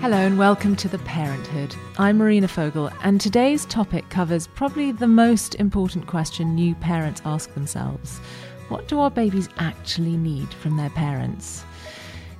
[0.00, 1.74] Hello and welcome to The Parenthood.
[1.98, 7.52] I'm Marina Fogel, and today's topic covers probably the most important question new parents ask
[7.52, 8.18] themselves
[8.68, 11.64] what do our babies actually need from their parents?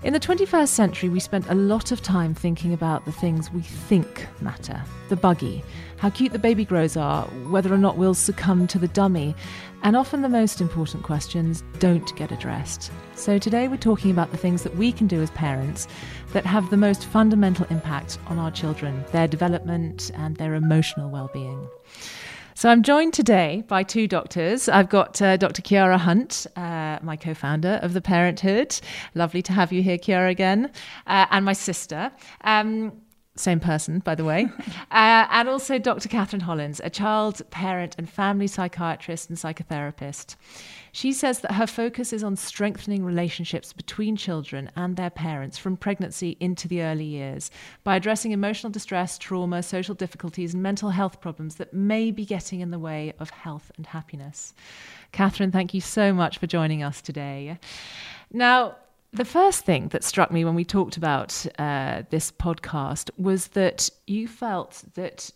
[0.04, 3.62] In the 21st century, we spent a lot of time thinking about the things we
[3.62, 5.64] think matter the buggy,
[5.96, 9.34] how cute the baby grows are, whether or not we'll succumb to the dummy,
[9.82, 12.92] and often the most important questions don't get addressed.
[13.18, 15.88] So today we're talking about the things that we can do as parents
[16.32, 21.28] that have the most fundamental impact on our children, their development, and their emotional well
[21.32, 21.68] being.
[22.54, 24.68] So I'm joined today by two doctors.
[24.68, 25.62] I've got uh, Dr.
[25.62, 28.78] Chiara Hunt, uh, my co founder of The Parenthood.
[29.16, 30.70] Lovely to have you here, Chiara, again.
[31.08, 32.12] Uh, and my sister.
[32.42, 32.92] Um,
[33.38, 34.46] same person, by the way,
[34.90, 36.08] uh, and also Dr.
[36.08, 40.36] Kathryn Hollins, a child, parent, and family psychiatrist and psychotherapist.
[40.92, 45.76] She says that her focus is on strengthening relationships between children and their parents from
[45.76, 47.50] pregnancy into the early years
[47.84, 52.60] by addressing emotional distress, trauma, social difficulties, and mental health problems that may be getting
[52.60, 54.54] in the way of health and happiness.
[55.12, 57.58] Kathryn, thank you so much for joining us today.
[58.32, 58.76] Now,
[59.12, 63.88] the first thing that struck me when we talked about uh, this podcast was that
[64.06, 65.30] you felt that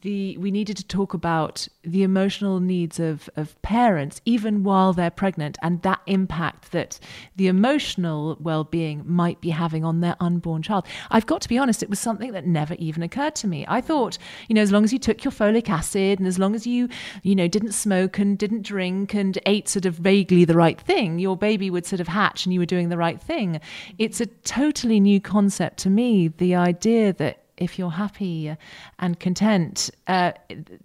[0.00, 5.10] the we needed to talk about the emotional needs of of parents even while they're
[5.10, 6.98] pregnant and that impact that
[7.36, 10.86] the emotional well-being might be having on their unborn child.
[11.10, 13.66] I've got to be honest it was something that never even occurred to me.
[13.68, 14.16] I thought
[14.48, 16.88] you know as long as you took your folic acid and as long as you
[17.22, 21.18] you know didn't smoke and didn't drink and ate sort of vaguely the right thing
[21.18, 23.60] your baby would sort of hatch and you were doing the right thing.
[23.98, 28.56] It's a totally new concept to me the idea that if you're happy
[28.98, 30.32] and content uh,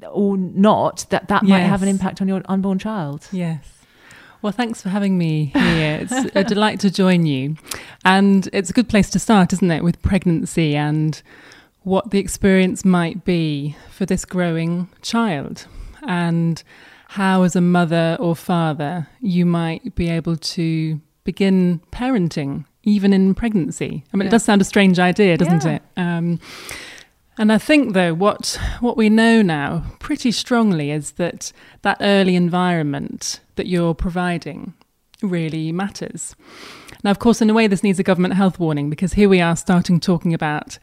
[0.09, 1.49] or not, that that yes.
[1.49, 3.27] might have an impact on your unborn child.
[3.31, 3.77] Yes.
[4.41, 5.99] Well, thanks for having me here.
[6.01, 7.55] It's a delight to join you.
[8.05, 11.21] And it's a good place to start, isn't it, with pregnancy and
[11.81, 15.65] what the experience might be for this growing child
[16.07, 16.61] and
[17.09, 23.35] how, as a mother or father, you might be able to begin parenting even in
[23.35, 24.03] pregnancy.
[24.13, 24.29] I mean, yeah.
[24.29, 25.75] it does sound a strange idea, doesn't yeah.
[25.75, 25.81] it?
[25.97, 26.39] Um,
[27.37, 32.35] and I think, though, what what we know now pretty strongly is that that early
[32.35, 34.73] environment that you're providing
[35.21, 36.35] really matters.
[37.03, 39.41] Now, of course, in a way, this needs a government health warning because here we
[39.41, 40.79] are starting talking about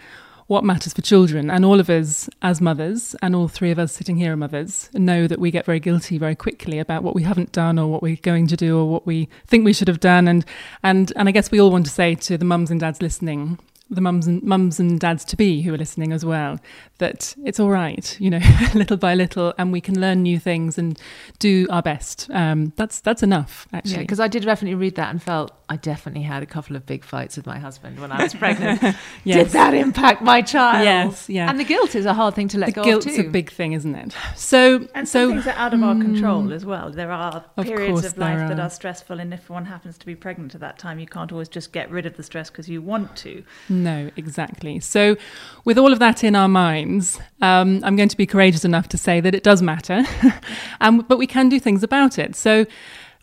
[0.47, 1.51] what matters for children.
[1.51, 4.91] And all of us, as mothers, and all three of us sitting here are mothers,
[4.93, 8.03] know that we get very guilty very quickly about what we haven't done or what
[8.03, 10.29] we're going to do or what we think we should have done.
[10.29, 10.45] And
[10.83, 13.59] and and I guess we all want to say to the mums and dads listening,
[13.91, 16.59] the mums and mums and dads to be who are listening as well,
[16.99, 18.41] that it's all right, you know,
[18.75, 20.99] little by little, and we can learn new things and
[21.39, 22.31] do our best.
[22.31, 23.99] Um, that's that's enough, actually.
[23.99, 27.05] Because I did definitely read that and felt I definitely had a couple of big
[27.05, 28.83] fights with my husband when I was pregnant.
[29.25, 29.45] yes.
[29.45, 30.85] Did that impact my child?
[30.85, 31.49] Yes, yeah.
[31.49, 33.21] And the guilt is a hard thing to let the go guilt's of too.
[33.23, 34.15] a big thing, isn't it?
[34.37, 36.91] So, and so things are out of mm, our control as well.
[36.91, 38.49] There are periods of, of life are.
[38.49, 41.33] that are stressful, and if one happens to be pregnant at that time, you can't
[41.33, 43.43] always just get rid of the stress because you want to.
[43.83, 44.81] No, exactly.
[44.81, 45.17] So,
[45.65, 48.99] with all of that in our minds, um, I'm going to be courageous enough to
[48.99, 50.05] say that it does matter,
[50.81, 52.37] um, but we can do things about it.
[52.37, 52.67] So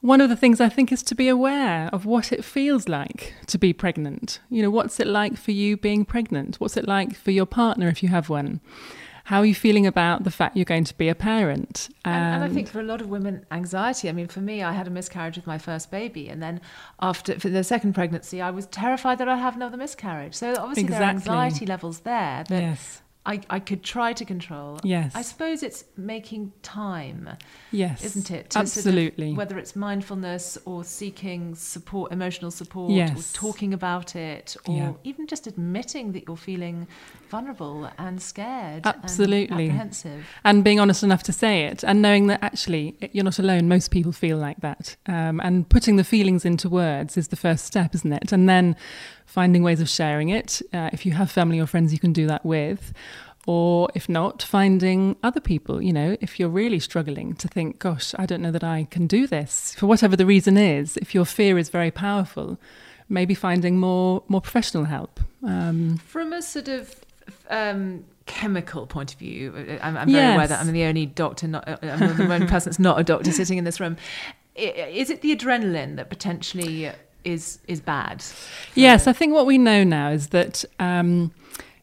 [0.01, 3.36] one of the things I think is to be aware of what it feels like
[3.48, 4.39] to be pregnant.
[4.50, 6.56] You know, what's it like for you being pregnant?
[6.56, 8.62] What's it like for your partner if you have one?
[9.26, 11.90] How are you feeling about the fact you're going to be a parent?
[12.06, 14.10] And, and, I um, think for a lot of women, anxiety.
[14.10, 16.62] I mean, for me, I had a miscarriage with my first baby, and then
[17.00, 20.34] after for the second pregnancy, I was terrified that I'd have another miscarriage.
[20.34, 21.24] So obviously, exactly.
[21.24, 22.44] there are anxiety levels there.
[22.48, 23.02] But yes.
[23.24, 24.80] I, I could try to control.
[24.84, 25.12] Yes.
[25.14, 27.30] I suppose it's making time.
[27.72, 28.04] Yes.
[28.04, 28.58] Isn't it?
[28.58, 29.28] Absolutely.
[29.28, 33.16] Sort of, whether it's mindfulness or seeking support, emotional support, yes.
[33.16, 34.94] or talking about it, or yeah.
[35.04, 36.88] even just admitting that you're feeling
[37.30, 38.88] vulnerable and scared.
[38.88, 39.66] Absolutely.
[39.66, 40.26] And apprehensive.
[40.44, 43.68] And being honest enough to say it and knowing that actually you're not alone.
[43.68, 44.96] Most people feel like that.
[45.06, 48.32] Um, and putting the feelings into words is the first step, isn't it?
[48.32, 48.76] And then
[49.28, 50.62] finding ways of sharing it.
[50.74, 52.94] Uh, if you have family or friends you can do that with.
[53.48, 55.82] Or if not, finding other people.
[55.82, 59.08] You know, if you're really struggling to think, gosh, I don't know that I can
[59.08, 62.60] do this, for whatever the reason is, if your fear is very powerful,
[63.10, 65.20] maybe finding more, more professional help.
[65.44, 66.96] Um, From a sort of
[67.50, 70.36] um, chemical point of view, uh, I'm, I'm very yes.
[70.36, 73.04] aware that I'm the only doctor, not, uh, I'm the only person that's not a
[73.04, 73.98] doctor sitting in this room.
[74.56, 76.92] Is it the adrenaline that potentially
[77.24, 78.24] is is bad.
[78.76, 81.32] Yes, I think what we know now is that um,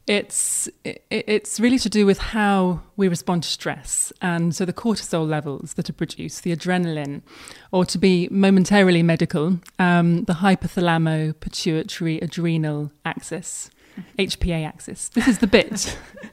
[0.09, 4.73] it's it, it's really to do with how we respond to stress, and so the
[4.73, 7.23] cortisol levels that are produced, the adrenaline,
[7.71, 13.71] or to be momentarily medical, um, the hypothalamo pituitary adrenal axis.
[14.19, 15.09] HPA axis.
[15.09, 15.99] This is the bit.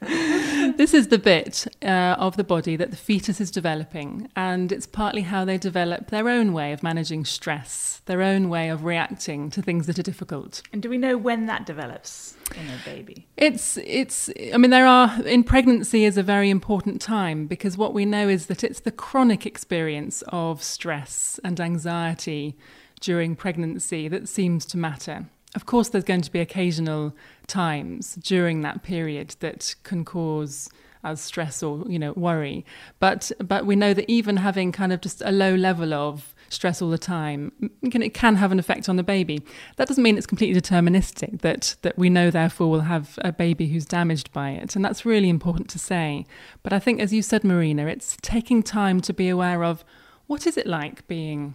[0.76, 4.86] this is the bit uh, of the body that the fetus is developing, and it's
[4.86, 9.50] partly how they develop their own way of managing stress, their own way of reacting
[9.50, 10.62] to things that are difficult.
[10.72, 13.26] And do we know when that develops in a baby?
[13.36, 14.30] It's it's.
[14.52, 18.28] I mean, there are in pregnancy is a very important time because what we know
[18.28, 22.56] is that it's the chronic experience of stress and anxiety
[23.00, 25.26] during pregnancy that seems to matter.
[25.54, 27.14] Of course, there's going to be occasional
[27.46, 30.68] times during that period that can cause
[31.06, 32.64] us stress or you know worry.
[32.98, 36.80] But but we know that even having kind of just a low level of stress
[36.80, 39.40] all the time mm, can, it can have an effect on the baby.
[39.76, 43.68] That doesn't mean it's completely deterministic that that we know therefore we'll have a baby
[43.68, 44.76] who's damaged by it.
[44.76, 46.26] And that's really important to say.
[46.62, 49.84] But i think as you said marina it's taking time to be aware of
[50.26, 51.54] what is it like being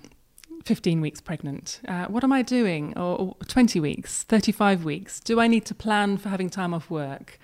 [0.66, 1.82] 15 weeks pregnant.
[1.88, 2.98] Uh, what am I doing?
[2.98, 5.20] Or, or 20 weeks, 35 weeks?
[5.20, 7.40] Do I need to plan for having time off work?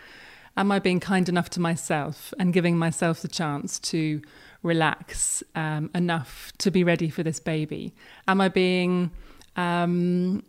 [0.56, 4.22] Am I being kind enough to myself and giving myself the chance to
[4.64, 7.94] relax um, enough to be ready for this baby?
[8.28, 9.12] Am I being,
[9.56, 10.44] um,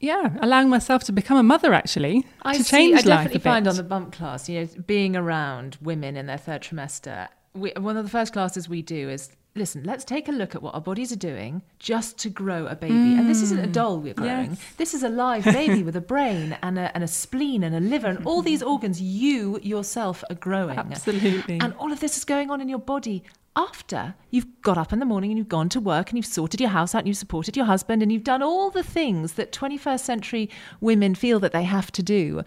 [0.00, 3.68] yeah, allowing myself to become a mother actually I to change see, I definitely find
[3.68, 7.28] on the bump class, you know, being around women in their third trimester.
[7.54, 10.62] We, one of the first classes we do is listen, let's take a look at
[10.62, 12.94] what our bodies are doing just to grow a baby.
[12.94, 13.18] Mm.
[13.20, 13.72] And this isn't a mm.
[13.72, 14.50] doll we're growing.
[14.50, 14.64] Yes.
[14.76, 17.80] This is a live baby with a brain and a, and a spleen and a
[17.80, 20.78] liver and all these organs you yourself are growing.
[20.78, 21.58] Absolutely.
[21.60, 23.22] And all of this is going on in your body
[23.54, 26.60] after you've got up in the morning and you've gone to work and you've sorted
[26.60, 29.52] your house out and you've supported your husband and you've done all the things that
[29.52, 30.50] 21st century
[30.80, 32.42] women feel that they have to do.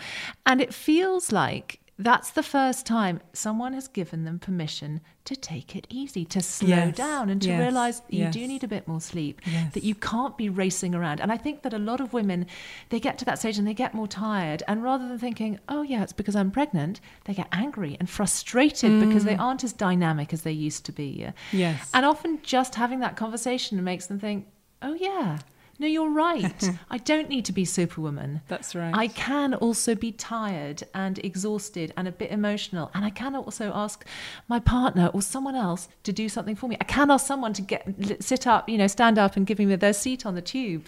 [0.46, 5.76] And it feels like that's the first time someone has given them permission to take
[5.76, 6.96] it easy, to slow yes.
[6.96, 7.60] down, and to yes.
[7.60, 8.34] realize you yes.
[8.34, 9.42] do need a bit more sleep,
[9.74, 11.20] that you can't be racing around.
[11.20, 12.46] And I think that a lot of women,
[12.90, 14.64] they get to that stage and they get more tired.
[14.68, 18.92] And rather than thinking, oh, yeah, it's because I'm pregnant, they get angry and frustrated
[18.92, 19.08] mm.
[19.08, 21.28] because they aren't as dynamic as they used to be.
[21.52, 21.90] Yes.
[21.94, 24.48] And often just having that conversation makes them think,
[24.82, 25.40] oh, yeah
[25.78, 26.72] no, you're right.
[26.90, 28.42] I don't need to be Superwoman.
[28.48, 28.94] That's right.
[28.96, 32.92] I can also be tired and exhausted and a bit emotional.
[32.94, 34.06] And I can also ask
[34.48, 36.78] my partner or someone else to do something for me.
[36.80, 39.76] I can ask someone to get sit up, you know, stand up and give me
[39.76, 40.88] their seat on the tube.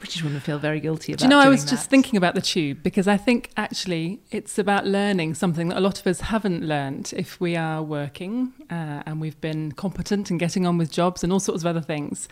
[0.00, 1.20] British women feel very guilty about.
[1.20, 1.70] Do you know, I was that.
[1.70, 5.80] just thinking about the tube because I think actually it's about learning something that a
[5.80, 10.38] lot of us haven't learned if we are working uh, and we've been competent and
[10.38, 12.28] getting on with jobs and all sorts of other things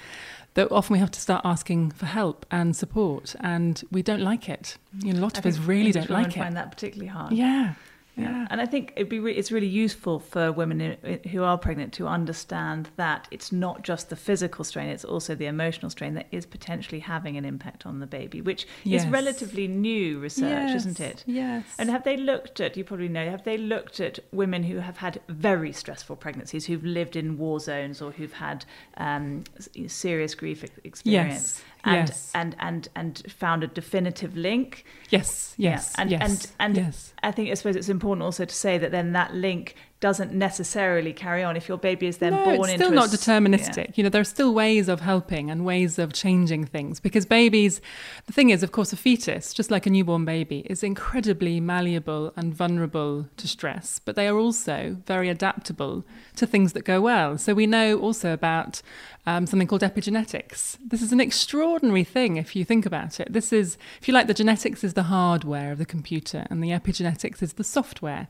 [0.54, 4.48] that often we have to start asking for help and support, and we don't like
[4.48, 4.76] it.
[5.02, 6.38] You know, a lot of us really don't like it.
[6.38, 7.32] I find that particularly hard.
[7.32, 7.74] Yeah,
[8.16, 8.46] yeah.
[8.50, 10.96] And I think it'd be re- it's really useful for women
[11.30, 15.46] who are pregnant to understand that it's not just the physical strain, it's also the
[15.46, 19.04] emotional strain that is potentially having an impact on the baby, which yes.
[19.04, 20.76] is relatively new research, yes.
[20.76, 21.24] isn't it?
[21.26, 21.64] Yes.
[21.78, 24.98] And have they looked at, you probably know, have they looked at women who have
[24.98, 28.64] had very stressful pregnancies, who've lived in war zones or who've had
[28.98, 29.44] um,
[29.86, 31.60] serious grief experience?
[31.60, 32.30] Yes and yes.
[32.34, 34.84] and and and found a definitive link.
[35.10, 36.02] Yes, yes, yeah.
[36.02, 37.14] and yes, and and yes.
[37.22, 41.12] I think I suppose it's important also to say that then that link doesn't necessarily
[41.12, 42.50] carry on if your baby is then born into.
[42.50, 43.86] no, born it's still a not s- deterministic.
[43.86, 43.92] yeah.
[43.94, 47.80] You know, there are still ways of helping and ways of changing things because babies.
[48.26, 52.32] The thing is, of course, a fetus, just like a newborn baby, is incredibly malleable
[52.36, 56.04] and vulnerable to stress, but they are also very adaptable
[56.36, 57.38] to things that go well.
[57.38, 58.82] So we know also about
[59.24, 60.78] um, something called epigenetics.
[60.84, 63.32] This is an extraordinary thing if you think about it.
[63.32, 66.70] This is, if you like, the genetics is the hardware of the computer, and the
[66.70, 68.26] epigenetics is the software.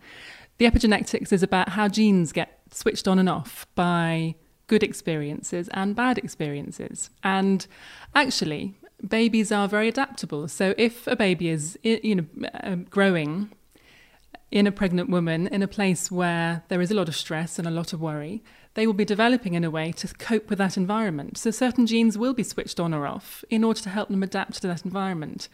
[0.63, 4.37] The epigenetics is about how genes get switched on and off by
[4.69, 7.11] good experiences and bad experiences.
[7.25, 7.67] And
[8.15, 10.47] actually, babies are very adaptable.
[10.47, 12.27] So if a baby is, you know,
[12.63, 13.51] um, growing
[14.53, 17.67] in a pregnant woman in a place where there is a lot of stress and
[17.67, 20.77] a lot of worry, they will be developing in a way to cope with that
[20.77, 21.39] environment.
[21.39, 24.63] So certain genes will be switched on or off in order to help them adapt
[24.63, 25.49] to that environment.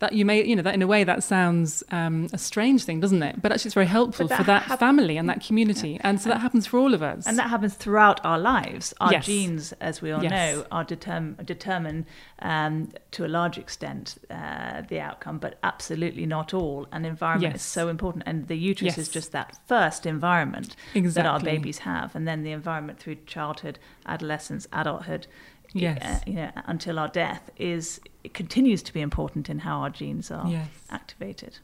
[0.00, 3.00] That you may, you know, that in a way that sounds um, a strange thing,
[3.00, 3.42] doesn't it?
[3.42, 6.20] But actually, it's very helpful But for that that hap- family and that community, and
[6.20, 7.26] so that happens for all of us.
[7.26, 8.94] And that happens throughout our lives.
[9.00, 9.26] Our Yes.
[9.26, 10.30] genes, as we all Yes.
[10.30, 12.06] know, are determ- determine
[12.40, 16.86] um, to a large extent uh, the outcome, but absolutely not all.
[16.92, 18.22] And environment is so important.
[18.24, 22.14] And the uterus is just that first environment that our babies have.
[22.14, 25.26] And then the environment through childhood, adolescence, adulthood.
[25.72, 26.02] Yes.
[26.02, 29.90] uh, you know, until our death is it continues to be important in how our
[29.90, 30.68] genes are Yes.
[30.90, 31.58] activated.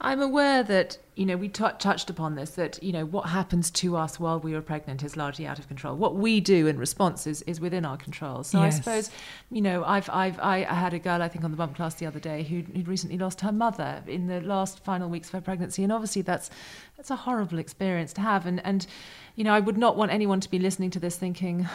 [0.00, 3.70] I'm aware that, you know, we t- touched upon this, that, you know, what happens
[3.72, 5.94] to us while we are pregnant is largely out of control.
[5.96, 8.44] What we do in response is, is within our control.
[8.44, 9.10] So I suppose,
[9.50, 11.94] you know, I've, I've, I, I had a girl, I think, on the bump class
[11.96, 15.32] the other day who'd, who'd recently lost her mother in the last final weeks of
[15.34, 15.82] her pregnancy.
[15.82, 16.48] And obviously that's,
[16.96, 18.46] that's a horrible experience to have.
[18.46, 18.86] And, and,
[19.34, 21.68] you know, I would not want anyone to be listening to this thinking,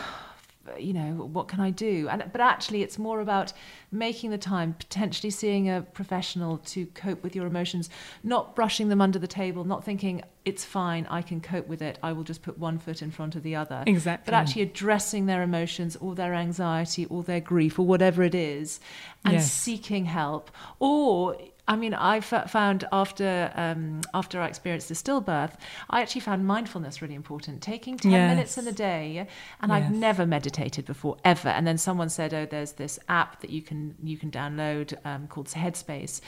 [0.79, 3.51] you know what can i do and but actually it's more about
[3.91, 7.89] making the time potentially seeing a professional to cope with your emotions
[8.23, 11.99] not brushing them under the table not thinking it's fine i can cope with it
[12.01, 14.23] i will just put one foot in front of the other Exactly.
[14.31, 18.79] but actually addressing their emotions or their anxiety or their grief or whatever it is
[19.25, 19.51] and Yes.
[19.51, 25.53] seeking help or I mean, I f- found after um, after I experienced the stillbirth,
[25.89, 27.61] I actually found mindfulness really important.
[27.61, 28.29] Taking ten Yes.
[28.29, 29.27] minutes in a day,
[29.61, 31.47] and I've never meditated before ever.
[31.47, 35.27] And then someone said, "Oh, there's this app that you can you can download um,
[35.27, 36.19] called Headspace,"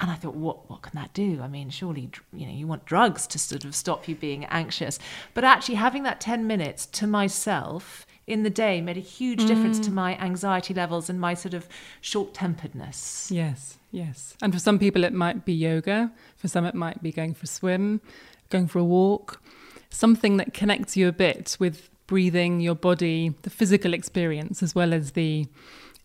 [0.00, 1.40] and I thought, "What what can that do?
[1.42, 4.98] I mean, surely you know you want drugs to sort of stop you being anxious,
[5.32, 9.78] but actually having that ten minutes to myself." In the day, made a huge difference
[9.80, 9.94] to mm.
[9.94, 11.68] my anxiety levels and my sort of
[12.00, 13.30] short-temperedness.
[13.30, 14.36] Yes, yes.
[14.40, 16.10] And for some people, it might be yoga.
[16.36, 18.00] For some, it might be going for a swim,
[18.48, 19.42] going for a walk.
[19.90, 24.94] Something that connects you a bit with breathing, your body, the physical experience, as well
[24.94, 25.46] as the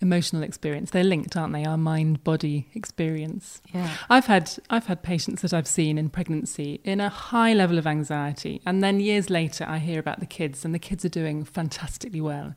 [0.01, 0.91] emotional experience.
[0.91, 1.65] They're linked, aren't they?
[1.65, 3.61] Our mind body experience.
[3.73, 3.95] Yeah.
[4.09, 7.85] I've had I've had patients that I've seen in pregnancy in a high level of
[7.85, 11.43] anxiety, and then years later I hear about the kids, and the kids are doing
[11.43, 12.55] fantastically well.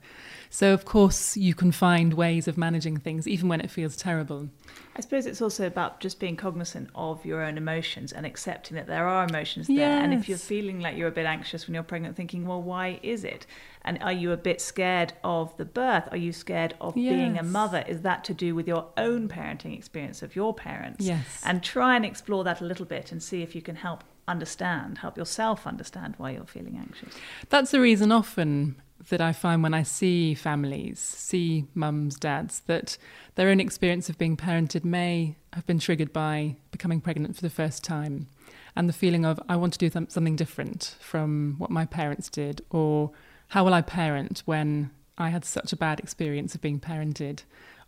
[0.50, 4.48] So of course you can find ways of managing things, even when it feels terrible.
[4.94, 8.86] I suppose it's also about just being cognizant of your own emotions and accepting that
[8.86, 9.98] there are emotions there.
[9.98, 13.00] And if you're feeling like you're a bit anxious when you're pregnant, thinking, well, why
[13.02, 13.46] is it?
[13.84, 16.08] And are you a bit scared of the birth?
[16.10, 17.84] Are you scared of being a mother?
[17.88, 21.04] Is that to do with your own parenting experience of your parents?
[21.04, 21.42] Yes.
[21.44, 24.98] And try and explore that a little bit and see if you can help understand,
[24.98, 27.12] help yourself understand why you're feeling anxious.
[27.48, 28.76] That's the reason often
[29.08, 32.96] that I find when I see families, see mums, dads, that
[33.34, 37.50] their own experience of being parented may have been triggered by becoming pregnant for the
[37.50, 38.28] first time
[38.76, 42.30] and the feeling of, I want to do some- something different from what my parents
[42.30, 43.10] did, or
[43.52, 47.42] how will I parent when I had such a bad experience of being parented?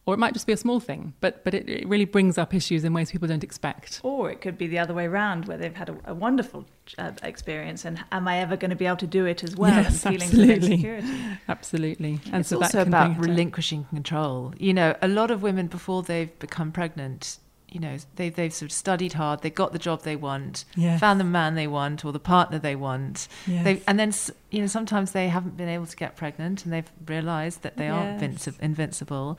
[0.04, 2.52] Or it might just be a small thing, but, but it, it really brings up
[2.52, 4.02] issues in ways people don't expect.
[4.02, 6.66] Or it could be the other way around, where they've had a, a wonderful
[6.98, 9.70] uh, experience, and am I ever going to be able to do it as well?
[9.72, 11.08] Yes, and absolutely.
[11.48, 12.20] Absolutely.
[12.26, 13.24] And it's so that also can about bring it up.
[13.24, 14.52] relinquishing control.
[14.58, 17.38] You know, a lot of women before they've become pregnant,
[17.74, 21.00] you know, they they've sort of studied hard, they got the job they want, Yes.
[21.00, 23.26] found the man they want or the partner they want.
[23.46, 23.64] Yes.
[23.64, 24.12] They and then
[24.50, 27.88] you know sometimes they haven't been able to get pregnant and they've realised that they
[27.88, 28.46] aren't Yes.
[28.46, 29.38] invinci- invincible,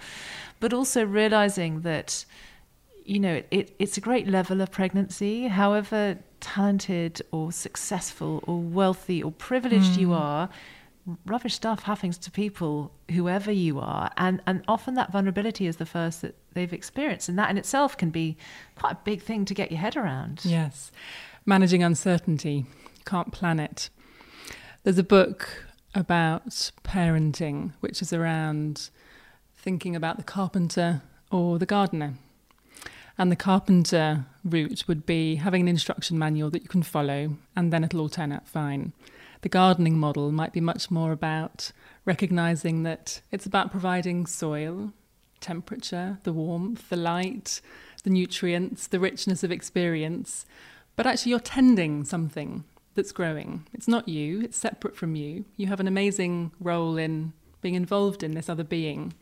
[0.60, 2.26] but also realising that.
[3.08, 5.48] You know, it, it's a great level of pregnancy.
[5.48, 10.20] However talented or successful or wealthy or privileged you mm.
[10.20, 10.50] are,
[11.26, 15.86] rubbish stuff happens to people whoever you are and and often that vulnerability is the
[15.86, 18.36] first that they've experienced and that in itself can be
[18.76, 20.92] quite a big thing to get your head around Yes.
[21.46, 22.66] Managing uncertainty.
[23.06, 23.90] Can't plan it.
[24.84, 28.90] There's a book about parenting, which is around
[29.56, 32.16] thinking about the carpenter or the gardener.
[33.18, 37.72] And the carpenter route would be having an instruction manual that you can follow, and
[37.72, 38.94] then it'll all turn out fine.
[39.42, 41.72] The gardening model might be much more about
[42.04, 44.92] recognizing that it's about providing soil,
[45.40, 47.62] temperature, the warmth, the light,
[48.04, 50.46] the nutrients, the richness of experience,
[50.96, 52.64] but actually you're tending something
[52.94, 53.68] that's growing.
[53.74, 55.46] It's not you, it's separate from you.
[55.58, 59.14] You have an amazing role in being involved in this other being.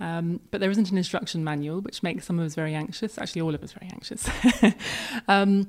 [0.00, 3.18] Um, but there isn't an instruction manual, which makes some of us very anxious.
[3.18, 4.26] Actually, all of us very anxious.
[5.28, 5.68] um,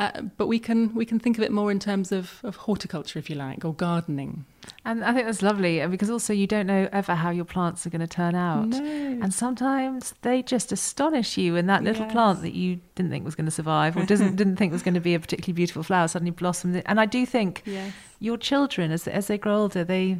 [0.00, 3.18] uh, but we can we can think of it more in terms of, of horticulture,
[3.18, 4.44] if you like, or gardening.
[4.84, 7.90] And I think that's lovely because also you don't know ever how your plants are
[7.90, 8.68] going to turn out.
[8.68, 8.82] No.
[9.22, 12.12] And sometimes they just astonish you, and that little Yes.
[12.12, 14.94] plant that you didn't think was going to survive or doesn't didn't think was going
[14.94, 16.82] to be a particularly beautiful flower suddenly blossomed.
[16.86, 17.92] And I do think Yes.
[18.20, 20.18] your children, as as they grow older, they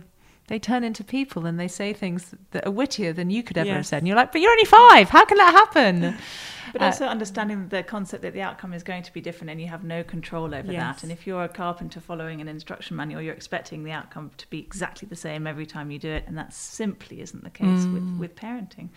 [0.51, 3.71] they turn into people and they say things that are wittier than you could ever
[3.75, 3.99] have said.
[3.99, 5.09] And you're like, but you're only five.
[5.09, 6.17] How can that happen?
[6.73, 9.61] But Uh, also understanding the concept that the outcome is going to be different and
[9.61, 10.97] you have no control over Yes.
[10.97, 11.03] that.
[11.03, 14.59] And if you're a carpenter following an instruction manual, you're expecting the outcome to be
[14.59, 16.25] exactly the same every time you do it.
[16.29, 17.93] And that simply isn't the case Mm.
[17.93, 18.89] with, with parenting.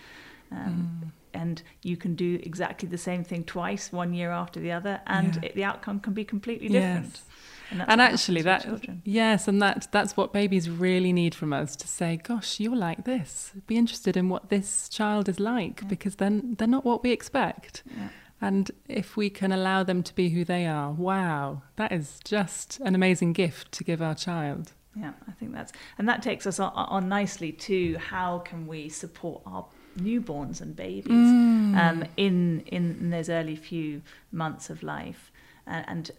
[0.52, 5.02] Um, And you can do exactly the same thing twice, one year after the other,
[5.08, 5.46] and Yeah.
[5.46, 7.14] it, the outcome can be completely different.
[7.16, 7.24] Yes.
[7.72, 9.02] And, and actually that children.
[9.06, 13.04] yes and that that's what babies really need from us to say gosh you're like
[13.06, 15.88] this be interested in what this child is like Yeah.
[15.88, 18.10] because then they're not what we expect Yeah.
[18.42, 22.80] and if we can allow them to be who they are wow that is just
[22.82, 26.60] an amazing gift to give our child Yeah, I think that's and that takes us
[26.60, 29.66] on, on nicely to how can we support our
[29.98, 31.76] newborns and babies Mm.
[31.84, 34.02] um, in, in in those early few
[34.32, 35.32] months of life,
[35.66, 36.12] and, and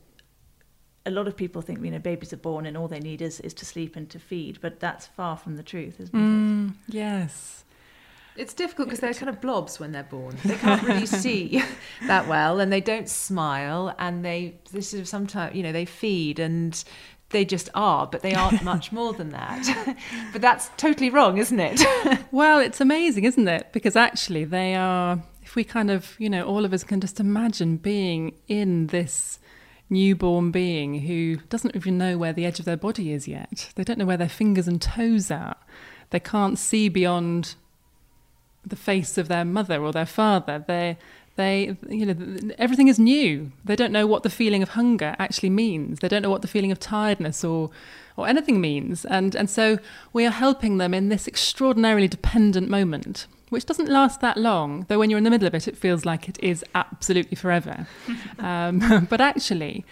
[1.07, 3.41] a lot of people think you know babies are born and all they need is,
[3.41, 7.65] is to sleep and to feed, but that's far from the truth, isn't Mm, yes
[8.37, 10.37] It's difficult because they're kind of blobs when they're born.
[10.45, 11.63] They can't really see
[12.07, 15.85] that well, and they don't smile, and they this sort of sometimes you know they
[15.85, 16.83] feed and
[17.31, 19.97] they just are, but they aren't much more than that.
[20.33, 21.81] but that's totally wrong, isn't it?
[22.31, 23.73] Well, it's amazing, isn't it?
[23.73, 27.19] Because actually, they are, if we kind of, you know, all of us can just
[27.21, 29.39] imagine being in this
[29.91, 33.71] newborn being who doesn't even know where the edge of their body is yet.
[33.75, 35.57] They don't know where their fingers and toes are.
[36.11, 37.55] They can't see beyond
[38.67, 40.65] the face of their mother or their father.
[40.67, 40.97] They,
[41.37, 43.53] they, you know, everything is new.
[43.65, 46.01] They don't know what the feeling of hunger actually means.
[46.01, 47.71] They don't know what the feeling of tiredness or,
[48.17, 49.05] or anything means.
[49.05, 49.79] And and so
[50.13, 54.85] we are helping them in this extraordinarily dependent moment, which doesn't last that long.
[54.89, 57.87] Though when you're in the middle of it, it feels like it is absolutely forever.
[58.41, 59.85] um, but actually,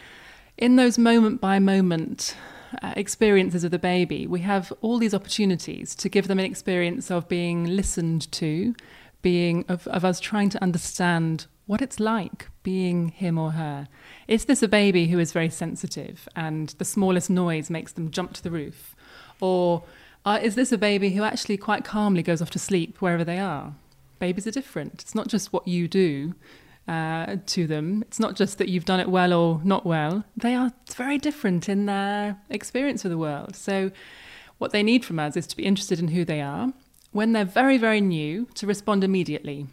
[0.59, 2.37] in those moment by moment
[2.83, 7.09] uh, experiences of the baby, we have all these opportunities to give them an experience
[7.09, 8.75] of being listened to,
[9.22, 13.87] being of, of us trying to understand what it's like being him or her.
[14.27, 18.33] Is this a baby who is very sensitive and the smallest noise makes them jump
[18.35, 18.96] to the roof?
[19.40, 19.85] Or
[20.24, 23.38] uh, is this a baby who actually quite calmly goes off to sleep wherever they
[23.38, 23.74] are?
[24.18, 25.02] Babies are different.
[25.02, 26.35] It's not just what you do
[26.87, 28.02] uh, to them.
[28.06, 30.24] It's not just that you've done it well or not well.
[30.37, 33.56] They are very different in their experience of the world.
[33.56, 33.90] So,
[34.58, 36.72] what they need from us is to be interested in who they are.
[37.11, 39.66] When they're very, very new, to respond immediately.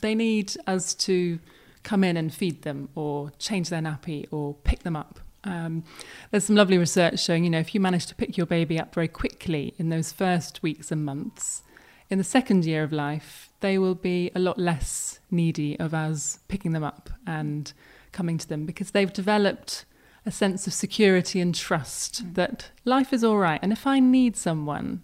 [0.00, 1.38] They need us to
[1.82, 5.18] come in and feed them or change their nappy or pick them up.
[5.44, 5.84] Um,
[6.30, 8.94] there's some lovely research showing, you know, if you manage to pick your baby up
[8.94, 11.62] very quickly in those first weeks and months,
[12.10, 16.38] in the second year of life, they will be a lot less needy of us
[16.48, 17.72] picking them up and
[18.12, 19.84] coming to them because they've developed
[20.24, 23.58] a sense of security and trust that life is all right.
[23.62, 25.02] And if I need someone,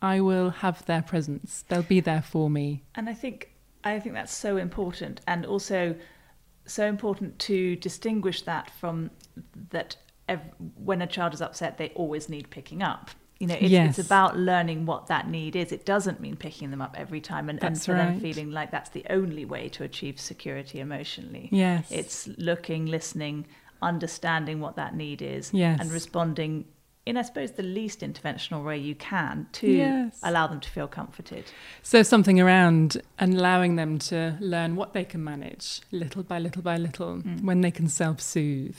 [0.00, 1.64] I will have their presence.
[1.68, 2.84] They'll be there for me.
[2.94, 3.50] And I think
[3.84, 5.94] I think that's so important, and also
[6.64, 9.10] so important to distinguish that from
[9.70, 9.96] that.
[10.28, 10.40] Ev-
[10.76, 13.10] when a child is upset, they always need picking up.
[13.38, 13.96] You know, it's, Yes.
[13.98, 15.70] it's about learning what that need is.
[15.70, 18.90] It doesn't mean picking them up every time, and, and for them feeling like that's
[18.90, 21.48] the only way to achieve security emotionally.
[21.52, 21.92] Yes.
[21.92, 23.46] It's looking, listening,
[23.82, 25.78] understanding what that need is, Yes.
[25.80, 26.64] and responding
[27.04, 30.18] in, I suppose, the least interventional way you can to Yes.
[30.24, 31.44] allow them to feel comforted.
[31.84, 36.62] So something around and allowing them to learn what they can manage little by little
[36.62, 37.42] by little mm.
[37.44, 38.76] when they can self-soothe.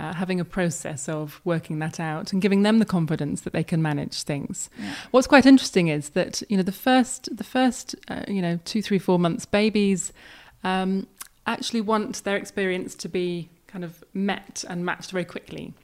[0.00, 3.62] Uh, having a process of working that out and giving them the confidence that they
[3.62, 4.70] can manage things.
[4.78, 4.94] Yeah.
[5.10, 8.80] What's quite interesting is that you know the first the first uh, you know two
[8.80, 10.14] three four months babies
[10.64, 11.06] um,
[11.46, 15.74] actually want their experience to be kind of met and matched very quickly.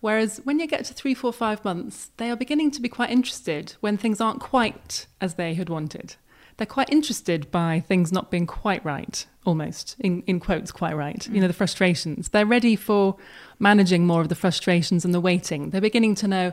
[0.00, 3.10] Whereas when you get to three, four, five months, they are beginning to be quite
[3.10, 6.14] interested when things aren't quite as they had wanted.
[6.56, 11.20] They're quite interested by things not being quite right, almost, in, in quotes, quite right.
[11.20, 11.34] Mm.
[11.34, 12.30] You know, the frustrations.
[12.30, 13.16] They're ready for
[13.58, 15.70] managing more of the frustrations and the waiting.
[15.70, 16.52] They're beginning to know,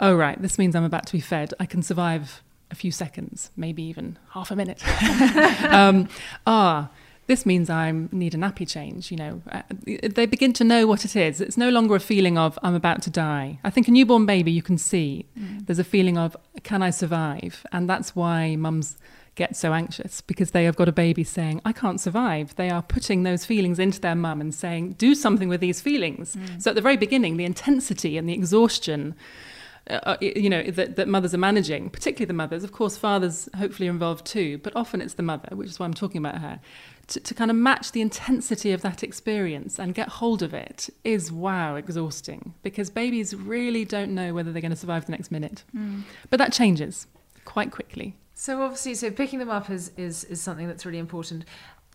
[0.00, 1.54] oh, right, this means I'm about to be fed.
[1.60, 4.82] I can survive a few seconds, maybe even half a minute.
[5.70, 6.08] um,
[6.46, 6.90] ah,
[7.28, 9.10] this means I need a nappy change.
[9.10, 11.40] You know, uh, they begin to know what it is.
[11.40, 13.60] It's no longer a feeling of I'm about to die.
[13.62, 15.64] I think a newborn baby you can see mm.
[15.66, 18.96] there's a feeling of can I survive, and that's why mums
[19.38, 22.54] get so anxious because they have got a baby saying I can't survive.
[22.56, 26.34] They are putting those feelings into their mum and saying do something with these feelings.
[26.34, 26.60] Mm.
[26.60, 29.14] So at the very beginning, the intensity and the exhaustion
[29.88, 33.48] uh, uh you know that, that, mothers are managing particularly the mothers of course fathers
[33.56, 36.38] hopefully are involved too but often it's the mother which is why i'm talking about
[36.38, 36.60] her
[37.06, 40.90] to, to kind of match the intensity of that experience and get hold of it
[41.04, 45.30] is wow exhausting because babies really don't know whether they're going to survive the next
[45.30, 46.02] minute mm.
[46.28, 47.06] but that changes
[47.46, 51.44] quite quickly so obviously so picking them up is is, is something that's really important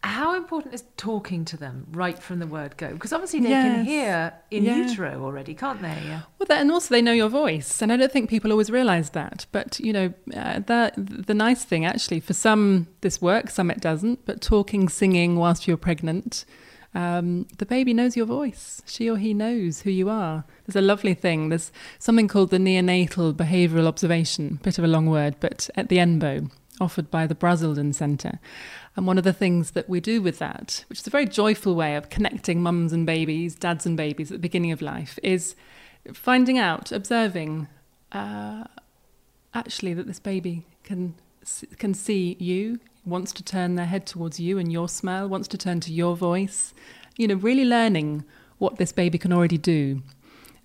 [0.04, 2.92] how important is talking to them right from the word go?
[2.92, 3.74] Because obviously they yes.
[3.74, 4.76] can hear in yeah.
[4.76, 5.98] utero already, can't they?
[6.06, 6.24] Yeah.
[6.38, 9.46] Well, and also they know your voice, and I don't think people always realise that.
[9.54, 13.80] But you know, uh, the the nice thing actually for some this works, some it
[13.80, 14.26] doesn't.
[14.26, 16.44] But talking, singing whilst you're pregnant,
[16.96, 18.82] um, the baby knows your voice.
[18.86, 20.46] She or he knows who you are.
[20.66, 21.50] There's a lovely thing.
[21.50, 24.60] There's something called the neonatal behavioural observation.
[24.64, 26.52] Bit of a long word, but at the NBO
[26.82, 28.40] offered by the Brazelton Centre.
[28.96, 31.76] And one of the things that we do with that, which is a very joyful
[31.76, 35.56] way of connecting mums and babies, dads and babies at the beginning of life, is
[36.14, 37.68] finding out, observing
[38.12, 38.66] uh,
[39.54, 41.16] actually that this baby can
[41.78, 45.58] can see you, wants to turn their head towards you and your smell, wants to
[45.58, 46.74] turn to your voice.
[47.18, 48.24] You know, really learning
[48.58, 50.02] what this baby can already do.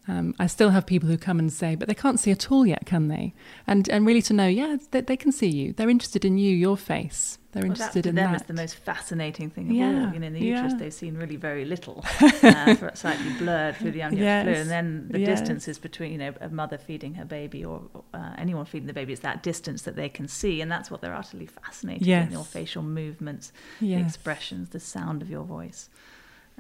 [0.09, 2.67] Um, I still have people who come and say, but they can't see at all
[2.67, 3.35] yet, can they?
[3.67, 5.75] And and really to know, yeah, they, they can see you.
[5.75, 7.39] They're interested in you, your face.
[7.53, 8.47] They're well, interested in them that.
[8.47, 9.87] the most fascinating thing of yeah.
[9.87, 10.13] all.
[10.15, 10.79] You know, in the uterus, yeah.
[10.79, 14.45] they've seen really very little, uh, slightly blurred through the amniotic yes.
[14.45, 15.41] fluid, and then the yes.
[15.41, 17.83] distances between you know a mother feeding her baby or
[18.15, 19.13] uh, anyone feeding the baby.
[19.13, 22.27] It's that distance that they can see, and that's what they're utterly fascinated yes.
[22.27, 25.91] in your facial movements, the expressions, the sound of your voice.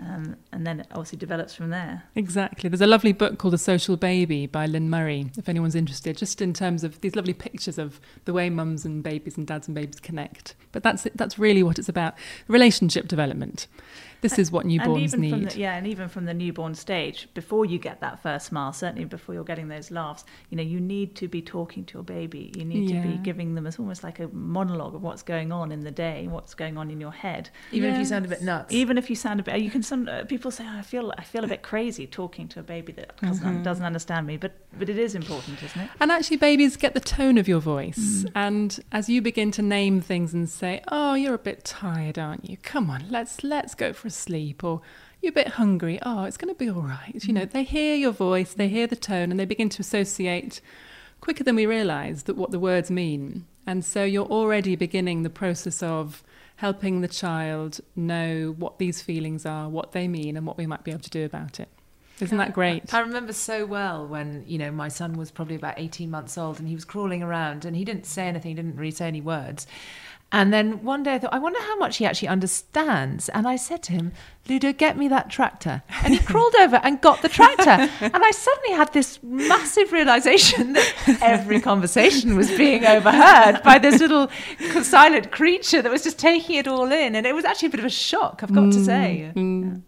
[0.00, 2.04] Um, and then it obviously develops from there.
[2.14, 2.68] Exactly.
[2.68, 6.40] There's a lovely book called The Social Baby by Lynne Murray, if anyone's interested, just
[6.40, 9.74] in terms of these lovely pictures of the way mums and babies and dads and
[9.74, 10.54] babies connect.
[10.70, 12.14] But that's that's really what it's about
[12.46, 13.66] relationship development.
[14.20, 15.50] This is what newborns need.
[15.50, 19.04] The, yeah, and even from the newborn stage, before you get that first smile, certainly
[19.04, 22.52] before you're getting those laughs, you know, you need to be talking to your baby.
[22.56, 23.02] You need yeah.
[23.02, 25.90] to be giving them as almost like a monologue of what's going on in the
[25.90, 27.50] day, what's going on in your head.
[27.72, 27.96] Even yes.
[27.96, 28.72] if you sound a bit nuts.
[28.72, 29.82] Even if you sound a bit, you can.
[29.82, 32.62] Some uh, people say, oh, I feel, I feel a bit crazy talking to a
[32.62, 33.62] baby that doesn't, mm-hmm.
[33.62, 35.90] doesn't understand me, but but it is important, isn't it?
[36.00, 38.32] And actually, babies get the tone of your voice, mm.
[38.34, 42.48] and as you begin to name things and say, "Oh, you're a bit tired, aren't
[42.48, 42.56] you?
[42.58, 44.80] Come on, let's let's go for a sleep," or
[45.22, 45.98] you're a bit hungry.
[46.02, 47.22] Oh, it's going to be all right.
[47.22, 47.50] You know, mm.
[47.50, 50.60] they hear your voice, they hear the tone, and they begin to associate
[51.20, 53.46] quicker than we realize that what the words mean.
[53.66, 56.22] And so you're already beginning the process of
[56.56, 60.84] helping the child know what these feelings are, what they mean, and what we might
[60.84, 61.68] be able to do about it.
[62.20, 62.92] Isn't that great?
[62.92, 66.58] I remember so well when, you know, my son was probably about 18 months old
[66.58, 69.20] and he was crawling around and he didn't say anything, he didn't really say any
[69.20, 69.66] words.
[70.30, 73.30] And then one day I thought, I wonder how much he actually understands.
[73.30, 74.12] And I said to him,
[74.46, 75.82] Ludo, get me that tractor.
[76.02, 77.90] And he crawled over and got the tractor.
[78.00, 84.00] And I suddenly had this massive realization that every conversation was being overheard by this
[84.00, 84.28] little
[84.82, 87.14] silent creature that was just taking it all in.
[87.14, 89.32] And it was actually a bit of a shock, I've got mm, to say.
[89.34, 89.64] Mm.
[89.64, 89.80] Yeah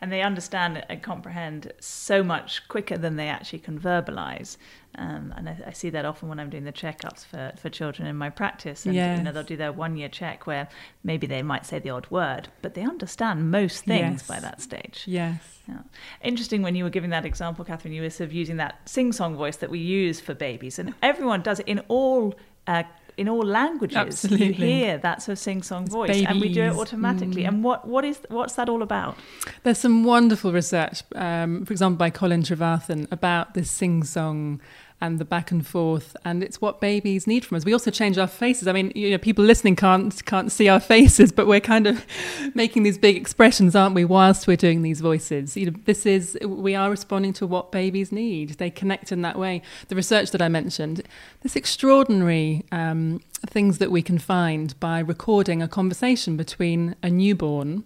[0.00, 4.56] and they understand and comprehend so much quicker than they actually can verbalize.
[4.98, 8.08] Um, and I, I, see that often when I'm doing the checkups for, for children
[8.08, 8.86] in my practice.
[8.86, 9.18] And yes.
[9.18, 10.68] you know, they'll do their one year check where
[11.04, 14.26] maybe they might say the odd word, but they understand most things yes.
[14.26, 15.04] by that stage.
[15.06, 15.60] Yes.
[15.68, 15.80] Yeah.
[16.22, 19.12] Interesting when you were giving that example, Kathryn, you were sort of using that sing
[19.12, 20.78] song voice that we use for babies.
[20.78, 22.34] And everyone does it in all
[22.66, 22.84] uh,
[23.16, 23.96] in all languages.
[23.96, 24.46] Absolutely.
[24.46, 26.26] You hear that sort of sing song voice, babies.
[26.28, 27.42] and we do it automatically.
[27.42, 27.48] Mm.
[27.48, 29.16] And what, what is what's that all about?
[29.62, 34.60] There's some wonderful research, um, for example, by Colwyn Trevarthen about this sing song
[35.00, 37.64] and the back and forth and it's what babies need from us.
[37.64, 38.66] We also change our faces.
[38.66, 42.06] I mean you know people listening can't can't see our faces but we're kind of
[42.54, 45.56] making these big expressions aren't we whilst we're doing these voices?
[45.56, 48.50] You know this is we are responding to what babies need.
[48.50, 49.62] They connect in that way.
[49.88, 51.02] The research that i mentioned
[51.42, 57.84] this extraordinary um, things that we can find by recording a conversation between a newborn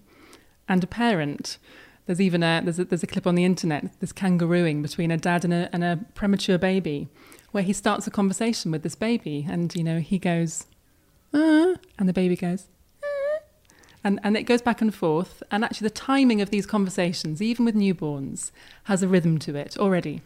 [0.68, 1.58] and a parent
[2.10, 3.88] there's even a there's a, there's a clip on the internet.
[4.00, 7.06] This kangarooing between a dad and a, and a premature baby,
[7.52, 10.66] where he starts a conversation with this baby, and you know he goes,
[11.32, 12.66] uh, and the baby goes,
[13.00, 13.38] uh,
[14.02, 15.40] and, and it goes back and forth.
[15.52, 18.50] And actually, the timing of these conversations, even with newborns,
[18.84, 20.20] has a rhythm to it already.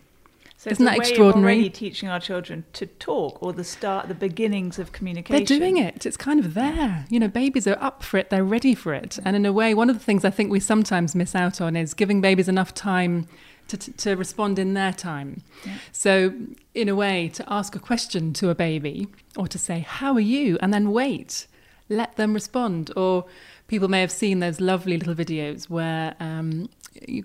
[0.64, 1.68] So Isn't that extraordinary?
[1.68, 5.44] Teaching our children to talk, or the start, the beginnings of communication.
[5.44, 6.06] They're doing it.
[6.06, 7.04] It's kind of there.
[7.10, 8.30] You know, babies are up for it.
[8.30, 9.18] They're ready for it.
[9.26, 11.76] And in a way, one of the things I think we sometimes miss out on
[11.76, 13.28] is giving babies enough time
[13.68, 15.42] to, to, to respond in their time.
[15.66, 15.74] Yeah.
[15.92, 16.32] So,
[16.72, 20.20] in a way, to ask a question to a baby or to say, How are
[20.20, 20.56] you?
[20.62, 21.46] and then wait,
[21.90, 22.90] let them respond.
[22.96, 23.26] Or
[23.68, 26.70] people may have seen those lovely little videos where um,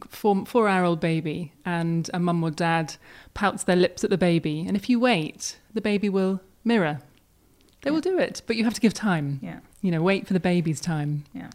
[0.10, 2.96] four, four hour old baby and a mum or dad
[3.34, 4.66] pouts their lips at the baby.
[4.68, 7.00] And if you wait, the baby will mirror.
[7.82, 9.40] They will do it, but you have to give time.
[9.42, 11.24] Yeah, You know, wait for the baby's time.
[11.34, 11.50] yeah.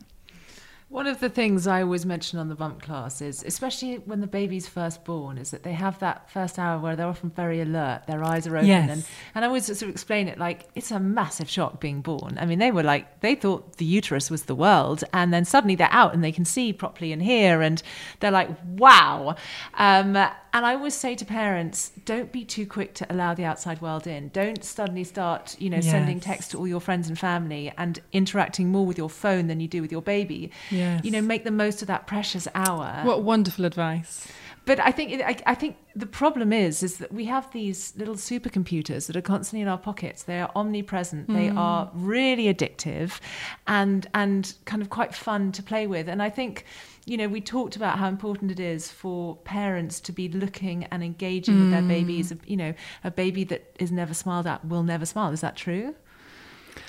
[0.95, 4.29] One of the things I always mention on the bump class is, especially when the
[4.29, 8.03] baby's first born, is that they have that first hour where they're often very alert,
[8.07, 8.89] their eyes are open, Yes.
[8.89, 9.05] and
[9.35, 12.39] and I always sort of explain it like it's a massive shock being born.
[12.41, 15.75] I mean, they were like they thought the uterus was the world, and then suddenly
[15.75, 17.83] they're out and they can see properly and hear, and
[18.21, 19.35] they're like, wow.
[19.77, 20.17] Um,
[20.55, 24.07] and I always say to parents, don't be too quick to allow the outside world
[24.07, 24.29] in.
[24.29, 26.25] Don't suddenly start, you know, sending Yes.
[26.25, 29.67] text to all your friends and family and interacting more with your phone than you
[29.69, 31.05] do with your baby Yes.
[31.05, 34.29] you know make the most of that precious hour What wonderful advice.
[34.64, 38.16] But i think I, I think the problem is is that we have these little
[38.16, 40.24] supercomputers that are constantly in our pockets.
[40.24, 41.29] They are omnipresent.
[41.29, 41.59] They hmm.
[41.59, 43.20] are really addictive
[43.66, 46.09] and and kind of quite fun to play with.
[46.09, 46.64] And i think
[47.07, 51.05] you know we talked about how important it is for parents to be looking and
[51.05, 51.88] engaging with their hmm.
[51.88, 52.33] babies.
[52.46, 52.74] You know
[53.05, 55.33] a baby that is never smiled at will never smile.
[55.33, 55.94] Is that true?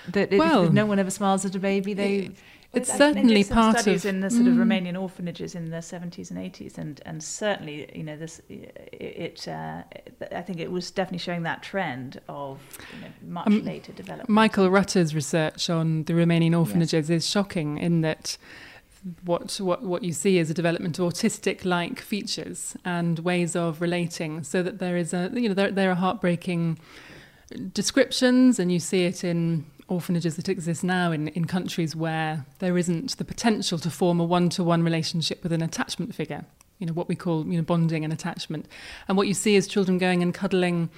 [0.09, 2.31] That Well, if no one ever smiles at a baby they
[2.75, 4.09] It's I- certainly some part studies of.
[4.15, 4.63] in the sort of Mm.
[4.65, 9.47] Romanian orphanages in the 70s and 80s, and and certainly, you know, this it.
[9.47, 9.83] Uh,
[10.31, 12.59] I think it was definitely showing that trend of
[12.95, 14.29] you know, much Um, later development.
[14.29, 18.37] Michael Rutter's research on the Romanian orphanages is shocking in that
[19.23, 23.79] what, what, what you see is a development of autistic like features and ways of
[23.79, 26.79] relating, so that there is a, you know, there, there are heartbreaking
[27.73, 32.77] descriptions, and you see it in orphanages that exist now in, in countries where there
[32.77, 36.45] isn't the potential to form a one to one relationship with an attachment figure.
[36.79, 38.67] You know, what we call you know, bonding and attachment.
[39.07, 40.89] And what you see is children going and cuddling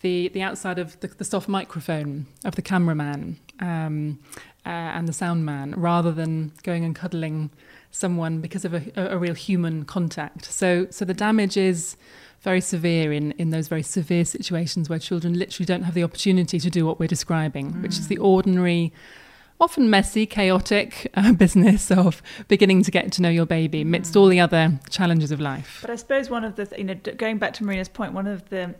[0.00, 4.18] the, the outside of the, the soft microphone of the cameraman um,
[4.66, 7.50] uh, and the sound man rather than going and cuddling
[7.90, 10.44] someone because of a, a, a real human contact.
[10.46, 11.96] So, so the damage is
[12.44, 16.60] very severe in, in those very severe situations where children literally don't have the opportunity
[16.60, 18.92] to do what we're describing, which is the ordinary,
[19.58, 24.28] often messy, chaotic uh, business of beginning to get to know your baby amidst all
[24.28, 25.78] the other challenges of life.
[25.80, 28.26] But I suppose one of the, th- you know, going back to Marina's point, one
[28.26, 28.74] of the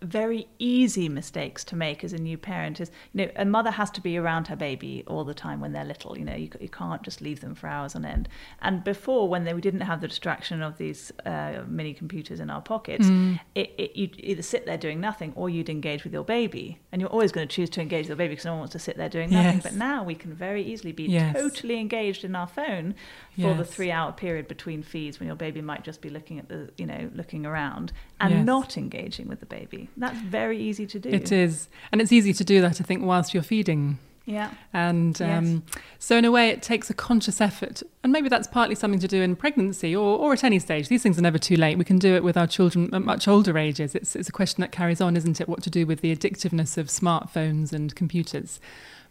[0.00, 3.90] very easy mistakes to make as a new parent is, you know, a mother has
[3.92, 6.16] to be around her baby all the time when they're little.
[6.18, 8.28] You know, you, you can't just leave them for hours on end.
[8.60, 12.50] And before, when they, we didn't have the distraction of these uh, mini computers in
[12.50, 13.40] our pockets, Mm.
[13.54, 16.78] it, it, you'd either sit there doing nothing or you'd engage with your baby.
[16.92, 18.72] And you're always going to choose to engage with your baby because no one wants
[18.72, 19.54] to sit there doing nothing.
[19.54, 19.62] Yes.
[19.62, 21.34] But now we can very easily be Yes.
[21.34, 22.94] totally engaged in our phone
[23.40, 26.48] for the three hour period between feeds when your baby might just be looking at
[26.48, 28.44] the you know looking around and Yes.
[28.46, 31.68] not engaging with the baby that's very easy to do It is.
[31.90, 33.98] And it's easy to do that, I think, whilst you're feeding.
[34.24, 35.62] yeah And um,
[35.98, 37.82] so, in a way, it takes a conscious effort.
[38.02, 40.88] And maybe that's partly something to do in pregnancy or, or at any stage.
[40.88, 41.78] These things are never too late.
[41.78, 43.94] We can do it with our children at much older ages.
[43.94, 45.48] It's, it's a question that carries on, isn't it?
[45.48, 48.60] What to do with the addictiveness of smartphones and computers.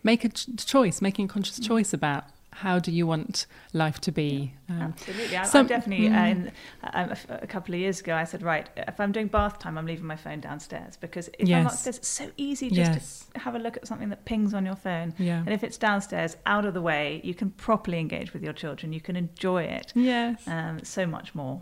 [0.04, 4.12] Make a ch- choice, making a conscious choice about how do you want life to
[4.12, 4.54] be.
[4.70, 6.32] Um, absolutely I, some- I'm definitely uh, Mm.
[6.32, 6.52] in,
[6.94, 9.60] um, a, f- a couple of years ago I said right if I'm doing bath
[9.60, 11.74] time I'm leaving my phone downstairs because if I'm Yes.
[11.74, 13.26] upstairs it's so easy just yes.
[13.34, 15.40] to have a look at something that pings on your phone Yeah.
[15.40, 18.92] and if it's downstairs out of the way you can properly engage with your children
[18.94, 20.46] you can enjoy it Yes.
[20.48, 21.62] um, so much more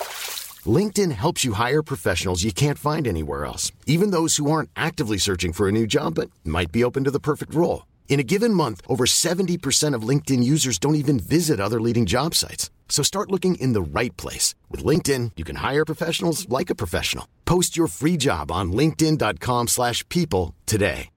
[0.67, 5.17] LinkedIn helps you hire professionals you can't find anywhere else, even those who aren't actively
[5.17, 7.87] searching for a new job but might be open to the perfect role.
[8.09, 12.35] In a given month, over 70% of LinkedIn users don't even visit other leading job
[12.35, 12.69] sites.
[12.89, 14.53] So start looking in the right place.
[14.69, 17.25] With LinkedIn, you can hire professionals like a professional.
[17.45, 21.09] Post your free job on linkedin.com slash people today.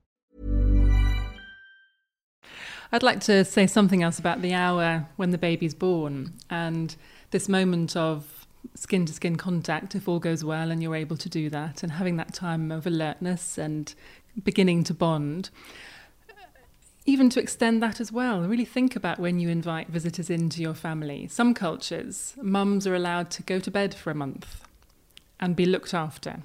[2.92, 6.94] I'd like to say something else about the hour when the baby's born and
[7.33, 8.24] this moment of
[8.74, 11.92] skin to skin contact, if all goes well and you're able to do that, and
[11.92, 13.94] having that time of alertness and
[14.42, 15.50] beginning to bond.
[17.06, 20.72] Even to extend that as well, really think about when you invite visitors into your
[20.72, 21.28] family.
[21.28, 24.66] Some cultures, mums are allowed to go to bed for a month
[25.38, 26.40] and be looked after.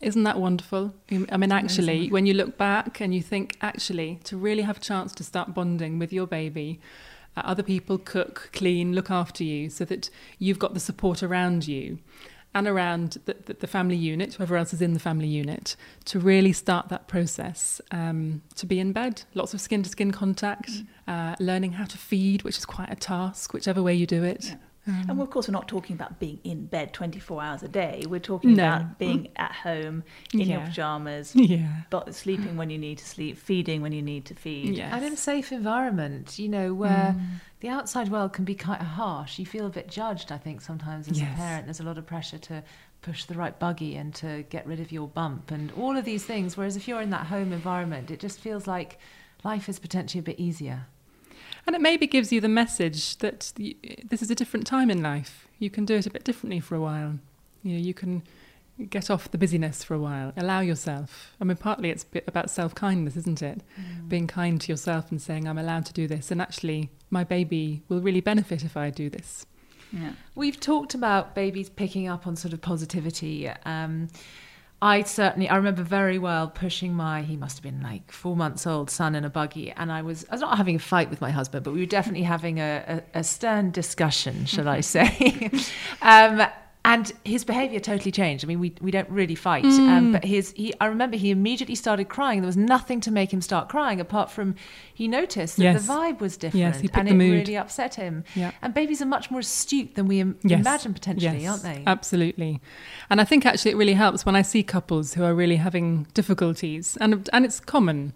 [0.00, 0.94] Isn't that wonderful?
[1.10, 4.80] I mean, actually, when you look back and you think, actually, to really have a
[4.80, 6.78] chance to start bonding with your baby,
[7.36, 11.98] other people cook, clean, look after you so that you've got the support around you
[12.54, 16.20] and around the, the, the family unit, whoever else is in the family unit, to
[16.20, 19.22] really start that process um, to be in bed.
[19.34, 20.86] Lots of skin to skin contact, mm.
[21.08, 24.46] uh, learning how to feed, which is quite a task, whichever way you do it.
[24.46, 24.56] Yeah.
[24.86, 28.04] Um, and of course, we're not talking about being in bed 24 hours a day.
[28.06, 28.64] We're talking no.
[28.64, 30.46] about being at home in yeah.
[30.46, 31.82] your pajamas, yeah.
[31.90, 34.76] but sleeping when you need to sleep, feeding when you need to feed.
[34.76, 34.90] Yes.
[34.92, 37.24] And in a safe environment, you know, where mm.
[37.60, 39.38] the outside world can be quite harsh.
[39.38, 41.32] You feel a bit judged, I think, sometimes as yes.
[41.32, 41.66] a parent.
[41.66, 42.62] There's a lot of pressure to
[43.00, 46.24] push the right buggy and to get rid of your bump and all of these
[46.24, 46.56] things.
[46.56, 48.98] Whereas if you're in that home environment, it just feels like
[49.44, 50.86] life is potentially a bit easier.
[51.66, 53.52] And it maybe gives you the message that
[54.04, 55.48] this is a different time in life.
[55.58, 57.18] You can do it a bit differently for a while.
[57.62, 58.22] You know, you can
[58.90, 60.32] get off the busyness for a while.
[60.36, 61.34] Allow yourself.
[61.40, 63.62] I mean, partly it's about self kindness, isn't it?
[63.80, 64.08] Mm.
[64.08, 66.30] Being kind to yourself and saying, I'm allowed to do this.
[66.30, 69.46] And actually, my baby will really benefit if I do this.
[69.92, 70.12] Yeah.
[70.34, 73.48] We've talked about babies picking up on sort of positivity.
[73.64, 74.08] Um,
[74.84, 78.66] I certainly I remember very well pushing my he must have been like four months
[78.66, 79.70] old son in a buggy.
[79.70, 81.86] And I was I was not having a fight with my husband but we were
[81.86, 85.50] definitely having a, a, a stern discussion shall I say.
[86.02, 86.46] Um,
[86.94, 88.44] and his behavior totally changed.
[88.44, 89.88] I mean, we, we don't really fight, um, mm.
[89.88, 92.40] um, but his he I remember he immediately started crying.
[92.40, 94.54] There was nothing to make him start crying apart from
[94.92, 95.86] he noticed that yes.
[95.86, 97.32] the vibe was different, yes, he and it mood.
[97.32, 98.24] really upset him.
[98.34, 98.52] Yeah.
[98.62, 100.60] And babies are much more astute than we Im- yes.
[100.60, 101.82] imagine potentially, aren't they?
[101.86, 102.60] Absolutely.
[103.10, 106.06] And I think actually it really helps when I see couples who are really having
[106.14, 108.12] difficulties, and and it's common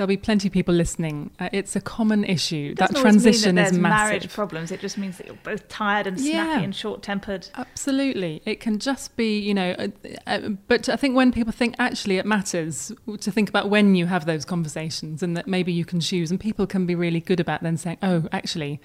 [0.00, 1.30] there'll be plenty of people listening.
[1.38, 2.74] Uh, it's a common issue.
[2.76, 4.08] That transition that is massive.
[4.08, 4.70] Marriage problems.
[4.70, 7.50] It just means that you're both tired and snappy yeah, and short-tempered.
[7.54, 9.72] Absolutely, it can just be you know.
[9.78, 9.88] Uh,
[10.26, 14.06] uh, but I think when people think actually it matters to think about when you
[14.06, 17.38] have those conversations and that maybe you can choose, and people can be really good
[17.38, 18.80] about then saying, oh, actually,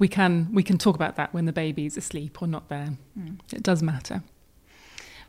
[0.00, 2.98] we can we can talk about that when the baby's asleep or not there.
[3.16, 3.38] Mm.
[3.52, 4.24] It does matter.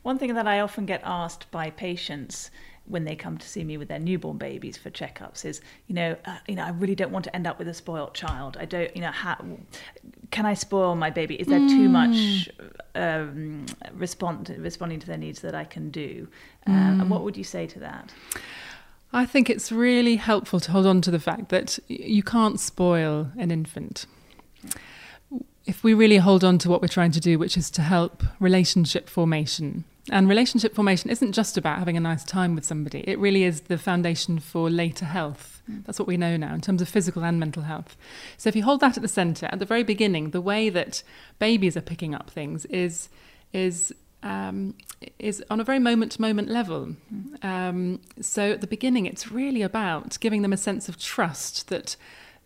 [0.02, 2.50] One thing that I often get asked by patients
[2.88, 6.16] when they come to see me with their newborn babies for checkups is, you know,
[6.26, 8.58] uh, you know, I really don't want to end up with a spoiled child.
[8.60, 9.38] I don't, you know, how,
[10.32, 11.36] can I spoil my baby?
[11.36, 11.70] Is there mm.
[11.70, 12.50] too much
[12.96, 16.28] um, respond responding to their needs that I can do?
[16.66, 17.02] Uh, mm.
[17.02, 18.14] And what would you say to that?
[19.14, 23.32] I think it's really helpful to hold on to the fact that you can't spoil
[23.38, 24.06] an infant.
[25.66, 28.24] If we really hold on to what we're trying to do, which is to help
[28.40, 33.20] relationship formation, and relationship formation isn't just about having a nice time with somebody, it
[33.20, 35.62] really is the foundation for later health.
[35.70, 35.86] Mm.
[35.86, 37.98] That's what we know now in terms of physical and mental health.
[38.38, 41.04] So if you hold that at the centre, at the very beginning, the way that
[41.40, 43.10] babies are picking up things is
[43.54, 43.94] is
[44.24, 44.76] um,
[45.20, 46.96] is on a very moment to moment level.
[47.14, 47.46] Mm.
[47.46, 51.96] Um, so at the beginning, it's really about giving them a sense of trust that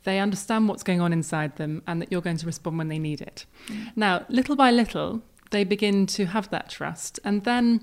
[0.03, 2.99] they understand what's going on inside them and that you're going to respond when they
[2.99, 3.45] need it.
[3.67, 3.91] Mm.
[3.95, 5.21] Now, little by little,
[5.51, 7.19] they begin to have that trust.
[7.23, 7.81] And then,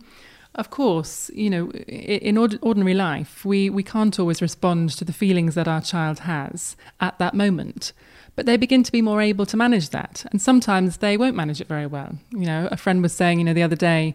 [0.55, 5.55] of course, you know, in ordinary life, we, we can't always respond to the feelings
[5.55, 7.93] that our child has at that moment.
[8.35, 10.25] But they begin to be more able to manage that.
[10.31, 12.19] And sometimes they won't manage it very well.
[12.31, 14.15] You know, a friend was saying, you know, the other day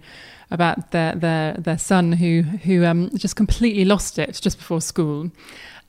[0.50, 5.30] about their, their, their son who, who um, just completely lost it just before school.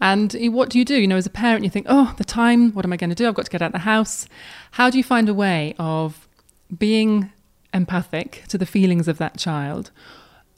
[0.00, 0.96] And what do you do?
[0.96, 3.16] You know, as a parent, you think, oh, the time, what am I going to
[3.16, 3.29] do?
[3.29, 4.27] I've got to get out of the house.
[4.72, 6.27] How do you find a way of
[6.77, 7.31] being
[7.74, 9.90] empathic to the feelings of that child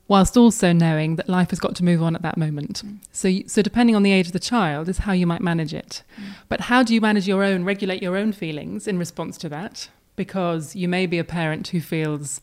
[0.08, 2.82] whilst also knowing that life has got to move on at that moment.
[2.84, 2.98] Mm.
[3.12, 6.02] So, so depending on the age of the child is how you might manage it.
[6.16, 6.24] Mm.
[6.48, 9.88] But how do you manage your own, regulate your own feelings in response to that?
[10.14, 12.40] Because you may be a parent who feels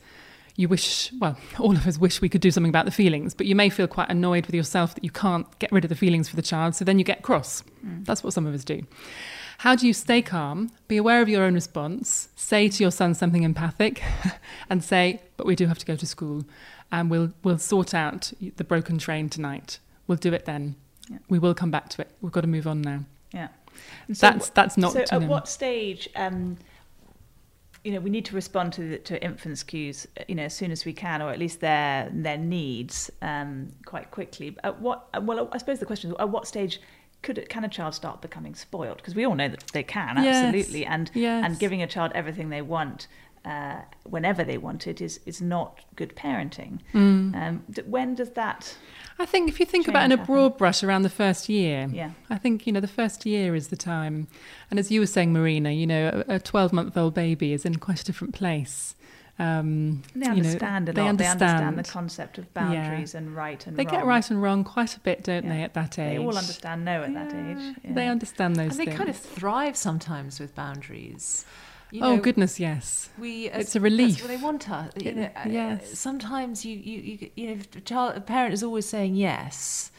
[0.55, 3.45] you wish, well, all of us wish we could do something about the feelings, but
[3.45, 6.29] you may feel quite annoyed with yourself that you can't get rid of the feelings
[6.29, 7.63] for the child, so then you get cross.
[7.86, 8.05] Mm.
[8.05, 8.83] That's what some of us do.
[9.63, 13.13] How do you stay calm, be aware of your own response, say to your son
[13.13, 14.04] something empathic,
[14.69, 16.43] and say, but we do have to go to school,
[16.91, 19.80] and we'll, we'll sort out the broken train tonight.
[20.06, 20.76] We'll do it then.
[21.10, 21.19] Yeah.
[21.30, 22.12] We will come back to it.
[22.19, 23.06] We've got to move on now.
[23.34, 23.47] Yeah.
[24.12, 24.91] So that's, that's not.
[24.91, 26.09] So, at know, what stage.
[26.18, 26.57] Um,
[27.86, 30.72] you know, we need to respond to the, to infants' cues, you know, as soon
[30.72, 34.57] as we can, or at least their their needs, um, quite quickly.
[34.61, 35.07] At what?
[35.24, 36.82] Well, I suppose the question is, at what stage
[37.24, 38.97] could it, can a child start becoming spoiled?
[38.97, 40.45] Because we all know that they can Yes.
[40.45, 41.43] absolutely, and Yes.
[41.45, 43.07] and giving a child everything they want.
[43.45, 46.80] Uh, whenever they want it is is not good parenting.
[46.93, 47.36] Mm.
[47.36, 48.78] Um, d- when does that?
[49.19, 50.34] I think if you think about in a happen?
[50.34, 52.11] broad brush around the first year, Yeah.
[52.30, 54.28] I think you know the first year is the time.
[54.69, 58.05] And as you were saying, Marina, you know, a twelve-month-old baby is in quite a
[58.05, 58.95] different place.
[59.39, 61.39] Um, They you know, understand a they understand.
[61.39, 63.86] They understand the concept of boundaries and right and wrong.
[63.86, 63.99] They wrong.
[64.01, 65.53] get right and wrong quite a bit, don't Yeah.
[65.53, 66.17] they, at that age?
[66.17, 67.75] They all understand no at that age.
[67.84, 67.93] Yeah.
[67.93, 68.97] They understand those And they things.
[68.97, 71.45] kind of thrive sometimes with boundaries.
[71.89, 73.09] You oh goodness, yes.
[73.19, 74.21] We, It's a that's relief.
[74.21, 74.91] what they want us.
[74.97, 75.97] You know, uh, Yes.
[75.97, 79.91] Sometimes you, you, you, you know, a child, a parent is always saying yes,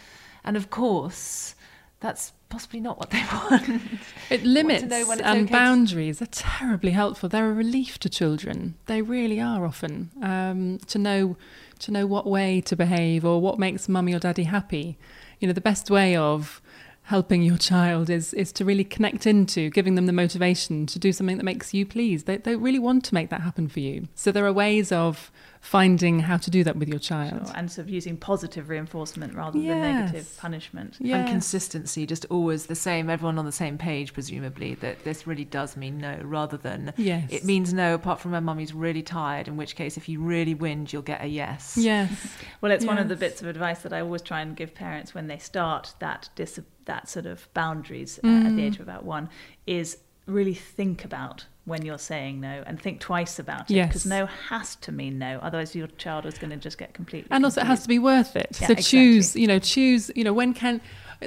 [0.45, 1.55] and of course,
[2.01, 3.83] that's possibly not what they want.
[4.31, 7.29] It limits it's and okay to- boundaries are terribly helpful.
[7.29, 8.77] They're a relief to children.
[8.87, 11.37] They really are often um, to know
[11.81, 14.97] to know what way to behave or what makes mummy or daddy happy.
[15.41, 16.63] You know, the best way of
[17.09, 21.13] helping your child is is to really connect into giving them the motivation to do
[21.13, 22.27] something that makes you pleased.
[22.27, 24.07] They they really want to make that happen for you.
[24.15, 25.33] So there are ways of
[25.65, 27.47] finding how to do that with your child.
[27.47, 30.99] Sure, and sort of using positive reinforcement rather than negative punishment.
[31.01, 35.47] And consistency, just always the same, everyone on the same page, presumably, that this really
[35.47, 37.33] does mean no, rather than Yes.
[37.33, 40.55] it means no, apart from when mummy's really tired, in which case, if you really
[40.55, 41.79] whinge, you'll get a yes.
[41.79, 42.11] Yes.
[42.61, 45.15] Well, it's one of the bits of advice that I always try and give parents
[45.15, 48.47] when they start that dis- that sort of boundaries uh, Mm.
[48.47, 49.29] at the age of about one
[49.67, 49.97] is
[50.27, 53.89] really think about when you're saying no and think twice about it Yes.
[53.89, 57.29] because no has to mean no otherwise your child is going to just get completely
[57.31, 58.59] and also it has to be worth it.
[58.61, 60.81] Yeah, so choose you know choose you know when can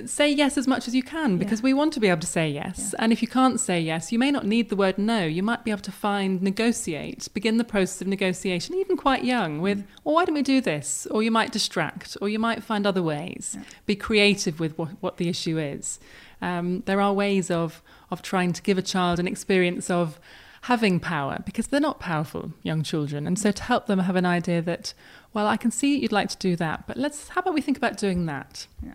[0.05, 1.63] say yes as much as you can because Yeah.
[1.65, 2.93] we want to be able to say yes.
[2.99, 5.25] And if you can't say yes you may not need the word no.
[5.25, 9.59] You might be able to find negotiate begin the process of negotiation even quite young
[9.59, 11.07] with well why don't we do this?
[11.09, 13.57] Or you might distract or you might find other ways.
[13.87, 15.99] Be creative with what, what the issue is.
[16.41, 20.19] Um, there are ways of of trying to give a child an experience of
[20.63, 24.25] having power because they're not powerful young children and so to help them have an
[24.25, 24.93] idea that
[25.33, 27.77] well i can see you'd like to do that but let's how about we think
[27.77, 28.93] about doing that Yeah.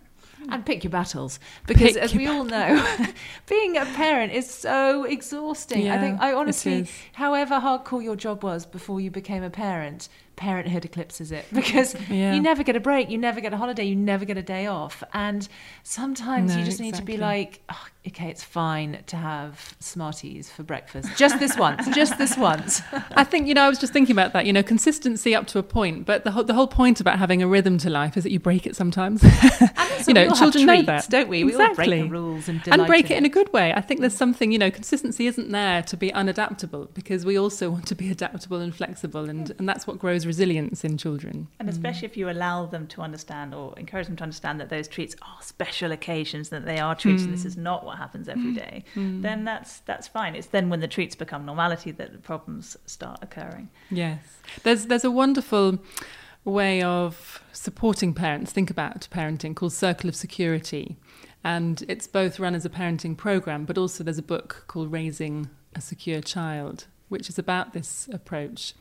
[0.50, 1.38] And pick your battles.
[1.68, 2.84] Because Pick as we all know,
[3.48, 5.88] being a parent is so exhausting.
[5.88, 10.84] I think, I honestly, however hardcore your job was before you became a parent, parenthood
[10.84, 12.34] eclipses it because Yeah.
[12.34, 14.66] you never get a break, you never get a holiday, you never get a day
[14.66, 15.02] off.
[15.12, 15.48] And
[15.82, 20.50] sometimes No, you just need to be like, oh, okay, it's fine to have Smarties
[20.50, 21.08] for breakfast.
[21.16, 22.82] Just this once, just this once.
[22.92, 23.62] I think you know.
[23.62, 24.46] I was just thinking about that.
[24.46, 27.42] You know, consistency up to a point, but the whole, the whole point about having
[27.42, 29.22] a rhythm to life is that you break it sometimes.
[30.06, 31.44] you know, we all have children know that, don't we?
[31.44, 33.72] We all break the rules and and break it in a good way.
[33.72, 34.18] I think there's mm.
[34.18, 34.52] something.
[34.52, 38.58] You know, consistency isn't there to be unadaptable because we also want to be adaptable
[38.58, 39.58] and flexible, and mm.
[39.58, 41.48] and that's what grows resilience in children.
[41.58, 42.10] and especially mm.
[42.10, 45.42] if you allow them to understand or encourage them to understand that those treats are
[45.42, 47.46] special occasions that they are treats and this mm.
[47.46, 48.56] is not what happens every mm.
[48.56, 50.34] day then that's that's fine.
[50.34, 53.70] It's then when the treats become normality that the problems start occurring.
[53.90, 54.22] Yes,
[54.62, 55.78] there's there's a wonderful
[56.44, 58.52] way of supporting parents.
[58.52, 60.96] Think about parenting called Circle of Security,
[61.44, 65.48] and it's both run as a parenting program, but also there's a book called Raising
[65.74, 68.74] a Secure Child, which is about this approach.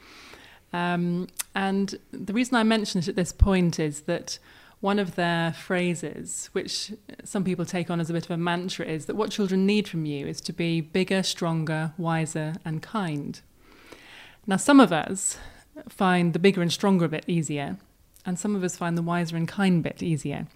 [0.74, 4.40] Um, and the reason I mention it at this point is that
[4.80, 6.92] one of their phrases, which
[7.24, 9.88] some people take on as a bit of a mantra, is that what children need
[9.88, 13.42] from you is to be bigger, stronger, wiser, and kind.
[14.48, 15.38] Now, some of us
[15.88, 17.78] find the bigger and stronger a bit easier,
[18.26, 20.48] and some of us find the wiser and kind bit easier.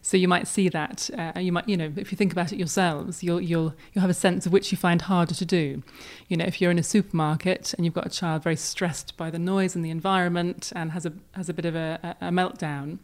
[0.00, 1.08] So you might see that.
[1.16, 4.10] Uh, you might, you know, if you think about it yourselves, you'll you'll you'll have
[4.10, 5.82] a sense of which you find harder to do.
[6.28, 9.30] You know, if you're in a supermarket and you've got a child very stressed by
[9.30, 12.30] the noise and the environment and has a has a bit of a, a, a
[12.30, 12.98] meltdown,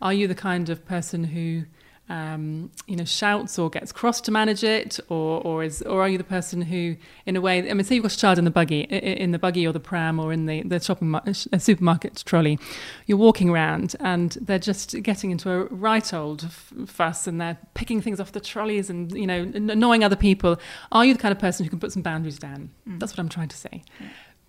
[0.00, 1.64] are you the kind of person who
[2.08, 6.08] um, you know, shouts or gets cross to manage it, or or is or are
[6.08, 6.96] you the person who,
[7.26, 9.38] in a way, I mean, say you've got a child in the buggy, in the
[9.38, 12.58] buggy or the pram or in the the shopping uh, supermarket trolley,
[13.06, 17.58] you're walking around and they're just getting into a right old f- fuss and they're
[17.74, 20.58] picking things off the trolleys and you know annoying other people.
[20.92, 22.70] Are you the kind of person who can put some boundaries down?
[22.98, 23.82] That's what I'm trying to say.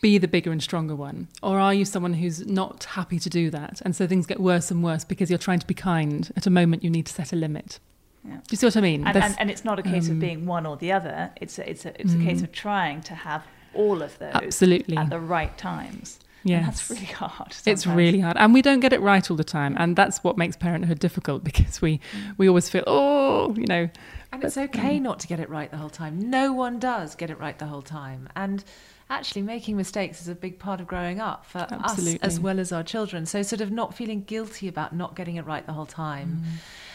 [0.02, 3.50] Be the bigger and stronger one, or are you someone who's not happy to do
[3.50, 6.48] that, and so things get worse and worse because you're trying to be kind at
[6.48, 7.80] a moment you need to set a limit?
[8.26, 8.36] Yeah.
[8.36, 9.08] Do you see what I mean?
[9.08, 11.58] and, and, and it's not a case um, of being one or the other it's
[11.58, 12.26] a, it's a, it's a mm.
[12.26, 14.98] case of trying to have all of those Absolutely.
[14.98, 16.66] at the right times and Yes.
[16.66, 19.76] that's really hard It's really hard, and we don't get it right all the time,
[19.78, 22.34] and that's what makes parenthood difficult because we mm.
[22.38, 23.90] we always feel, oh, you know,
[24.32, 26.30] And it's okay um, not to get it right the whole time.
[26.30, 28.30] No one does get it right the whole time.
[28.36, 28.64] And
[29.10, 32.72] actually, making mistakes is a big part of growing up for us as well as
[32.72, 33.26] our children.
[33.26, 36.44] So, sort of not feeling guilty about not getting it right the whole time.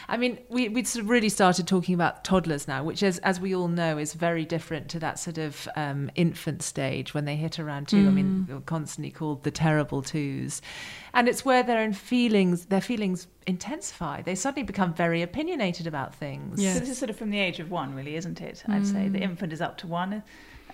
[0.09, 3.41] I mean, we we sort of really started talking about toddlers now, which is, as
[3.41, 7.37] we all know, is very different to that sort of um, infant stage when they
[7.37, 8.05] hit around two.
[8.05, 8.09] Mm.
[8.09, 8.67] I mean, mm.
[8.67, 10.61] constantly called the terrible twos,
[11.15, 14.23] and it's where their feelings, their feelings intensify.
[14.23, 16.62] They suddenly become very opinionated about things.
[16.62, 16.75] Yeah.
[16.75, 18.62] So this is sort of from the age of one, really, isn't it?
[18.69, 18.93] I'd mm.
[18.93, 19.23] say the mm.
[19.23, 20.23] infant is up to one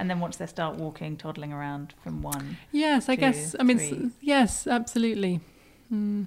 [0.00, 2.56] and then once they start walking, toddling around from one.
[2.72, 3.54] Yes, I guess.
[3.60, 5.40] I mean, yes, absolutely.
[5.92, 6.26] Mm.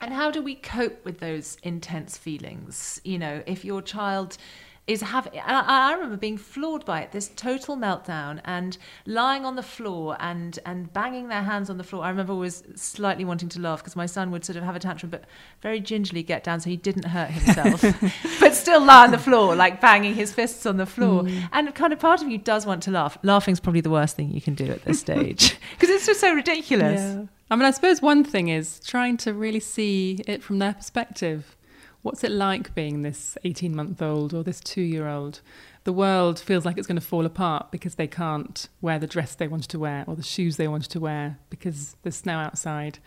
[0.00, 3.02] And how do we cope with those intense feelings?
[3.04, 4.38] You know, if your child
[4.86, 8.76] is having I, I, remember being floored by it this total meltdown and
[9.06, 12.62] lying on the floor and and banging their hands on the floor i remember was
[12.74, 15.24] slightly wanting to laugh because my son would sort of have a tantrum but
[15.62, 17.80] very gingerly get down so he didn't hurt himself
[18.40, 21.48] but still lie on the floor like banging his fists on the floor mm.
[21.52, 24.30] and kind of part of you does want to laugh laughing's probably the worst thing
[24.30, 27.24] you can do at this stage because it's just so ridiculous yeah.
[27.50, 31.56] I mean, I suppose one thing is trying to really see it from their perspective.
[32.04, 35.40] What's it like being this 18 month old or this two year old?
[35.84, 39.34] The world feels like it's going to fall apart because they can't wear the dress
[39.34, 42.98] they wanted to wear or the shoes they wanted to wear because there's snow outside.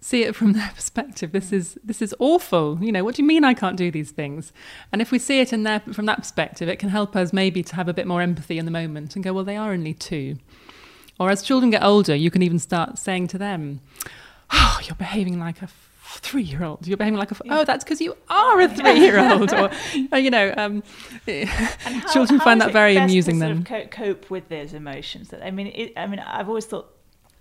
[0.00, 1.32] See it from their perspective.
[1.32, 2.78] This is this is awful.
[2.80, 4.54] You know, what do you mean I can't do these things?
[4.90, 7.62] And if we see it in their from that perspective, it can help us maybe
[7.62, 9.92] to have a bit more empathy in the moment and go, well, they are only
[9.92, 10.38] two.
[11.18, 13.80] Or as children get older, you can even start saying to them,
[14.50, 15.68] Oh, you're behaving like a
[16.18, 16.86] three year old.
[16.86, 17.58] You're behaving like a, yeah.
[17.58, 19.52] oh, that's because you are a three year old.
[19.52, 19.70] or,
[20.12, 20.82] uh, you know, um,
[21.26, 23.64] how, children how find that very amusing then.
[23.66, 25.28] Sort of cope with those emotions.
[25.30, 26.94] That I mean, it, I mean, I've always thought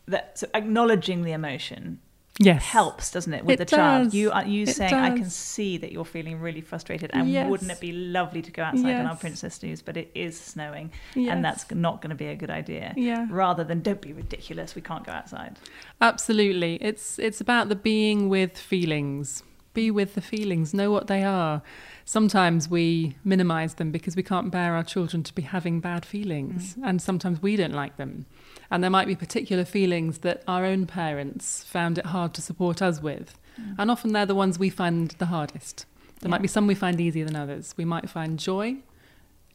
[0.08, 2.00] that so acknowledging the emotion
[2.40, 2.64] yes.
[2.64, 3.78] helps, doesn't it, with it the does.
[3.78, 4.14] child?
[4.14, 5.00] You are you it saying, does.
[5.00, 7.50] I can see that you're feeling really frustrated, and yes.
[7.50, 9.00] wouldn't it be lovely to go outside yes.
[9.00, 9.82] on our princess news?
[9.82, 11.32] But it is snowing, yes.
[11.32, 12.94] and that's not going to be a good idea.
[12.98, 13.28] Yeah.
[13.30, 15.60] Rather than don't be ridiculous, we can't go outside.
[16.02, 19.44] Absolutely, it's it's about the being with feelings.
[19.76, 20.74] Be with the feelings.
[20.74, 21.62] Know what they are
[22.10, 26.74] sometimes we minimize them because we can't bear our children to be having bad feelings,
[26.74, 26.82] mm.
[26.84, 28.26] and sometimes we don't like them.
[28.72, 32.82] And there might be particular feelings that our own parents found it hard to support
[32.82, 33.38] us with.
[33.60, 33.76] Mm.
[33.80, 35.86] And often they're the ones we find the hardest.
[36.20, 36.32] There yeah.
[36.32, 37.74] might be some we find easier than others.
[37.78, 38.78] We might find joy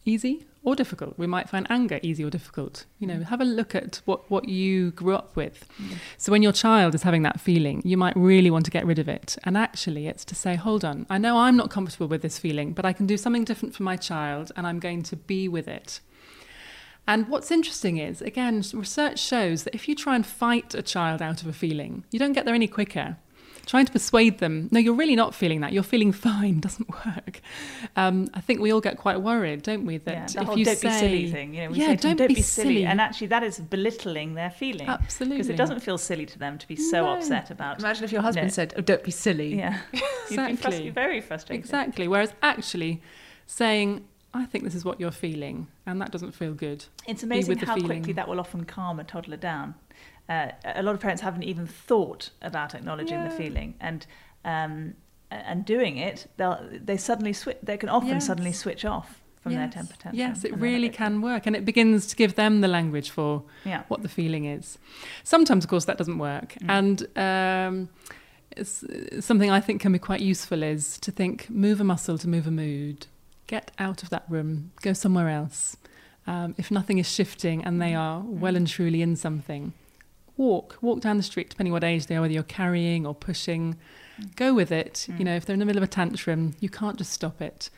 [0.05, 1.19] easy or difficult.
[1.19, 2.87] We might find anger easy or difficult.
[2.99, 3.25] You know, mm.
[3.25, 5.67] have a look at what, what you grew up with.
[5.79, 5.97] Mm.
[6.17, 8.99] So when your child is having that feeling, you might really want to get rid
[8.99, 9.37] of it.
[9.45, 12.73] And actually, it's to say, hold on, I know I'm not comfortable with this feeling,
[12.73, 15.69] but I can do something different for my child and I'm going to be with
[15.69, 16.01] it.
[17.07, 21.21] And what's interesting is, again, research shows that if you try and fight a child
[21.21, 23.19] out of a feeling, you don't get there any quicker.
[23.67, 25.73] Trying to persuade them, no, you're really not feeling that.
[25.73, 27.41] You're feeling fine doesn't work.
[27.97, 29.99] Um, I think we all get quite worried, don't we?
[29.99, 32.35] That yeah, if you don't say, be silly thing, you know, yeah, don't, don't, be,
[32.35, 32.75] be silly.
[32.75, 32.87] silly.
[32.87, 34.87] and actually that is belittling their feeling.
[34.87, 37.15] Absolutely, because it doesn't feel silly to them to be so no.
[37.15, 37.81] upset about.
[37.81, 38.53] Imagine if your husband no.
[38.53, 39.81] said, "Oh, don't be silly." Yeah,
[40.29, 40.77] exactly.
[40.77, 41.65] You'd be very frustrated.
[41.65, 42.07] Exactly.
[42.07, 43.03] Whereas actually
[43.47, 46.85] saying, I think this is what you're feeling, and that doesn't feel good.
[47.07, 49.77] It's amazing how quickly that will often calm a toddler down.
[50.29, 53.29] Uh, a lot of parents haven't even thought about acknowledging yeah.
[53.29, 54.07] the feeling, and
[54.45, 54.95] um,
[55.31, 57.59] and doing it, they'll they suddenly switch.
[57.63, 58.27] They can often yes.
[58.27, 59.61] suddenly switch off from yes.
[59.61, 60.19] their temper tantrum.
[60.19, 63.85] Yes, it really can work, and it begins to give them the language for yeah.
[63.87, 64.79] what the feeling is.
[65.23, 66.69] Sometimes, of course, that doesn't work, mm.
[66.69, 67.07] and.
[67.17, 67.89] Um,
[69.19, 72.47] something I think can be quite useful is to think move a muscle to move
[72.47, 73.09] a mood
[73.47, 75.77] get out of that room, go somewhere else.
[76.27, 79.75] Um, if nothing is shifting and they are well and truly in something,
[80.37, 83.77] walk, walk down the street, depending what age they are, whether you're carrying or pushing.
[84.37, 85.07] Go with it.
[85.11, 85.19] Mm.
[85.19, 87.69] You know, if they're in the middle of a tantrum, you can't just stop it.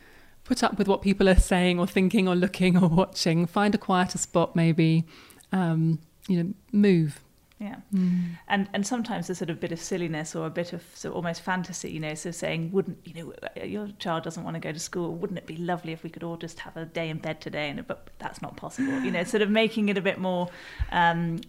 [0.43, 3.45] Put up with what people are saying or thinking or looking or watching.
[3.45, 5.03] Find a quieter spot, maybe.
[5.51, 7.19] Um, you know, move.
[7.59, 8.37] Yeah, mm.
[8.47, 11.15] and and sometimes there's sort of bit of silliness or a bit of sort of
[11.15, 12.13] almost fantasy, you know.
[12.13, 15.15] So saying, wouldn't you know, uh, your child doesn't want to go to school?
[15.15, 17.69] Wouldn't it be lovely if we could all just have a day in bed today?
[17.69, 19.23] And but that's not possible, you know.
[19.23, 20.49] Sort of making it a bit more
[20.91, 21.39] um,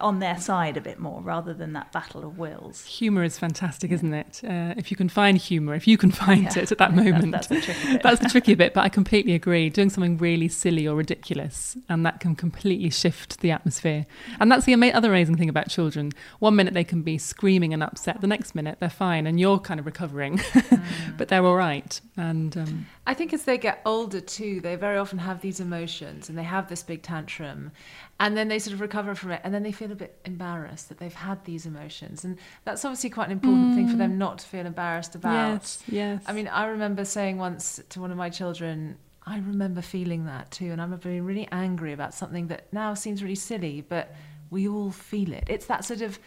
[0.00, 2.84] on their side a bit more rather than that battle of wills.
[2.86, 3.94] Humour is fantastic, yeah.
[3.96, 4.40] isn't it?
[4.44, 6.62] Uh, if you can find humour, if you can find yeah.
[6.62, 8.02] it at that moment, that's, that's, the tricky bit.
[8.02, 8.74] that's the tricky bit.
[8.74, 9.68] But I completely agree.
[9.68, 14.06] Doing something really silly or ridiculous, and that can completely shift the atmosphere.
[14.40, 16.12] And that's the ama- other amazing thing about children.
[16.38, 19.58] One minute they can be screaming and upset, the next minute they're fine, and you're
[19.58, 21.18] kind of recovering, mm.
[21.18, 22.00] but they're all right.
[22.16, 26.28] And um, I think as they get older too, they very often have these emotions,
[26.28, 27.70] and they have this big tantrum,
[28.18, 30.88] and then they sort of recover from it and then they feel a bit embarrassed
[30.88, 33.74] that they've had these emotions and that's obviously quite an important mm.
[33.74, 34.16] thing for them mm.
[34.16, 38.10] not to feel embarrassed about yes yes i mean i remember saying once to one
[38.10, 38.96] of my children
[39.26, 42.94] i remember feeling that too and i remember being really angry about something that now
[42.94, 44.14] seems really silly but
[44.50, 46.18] we all feel it it's that sort of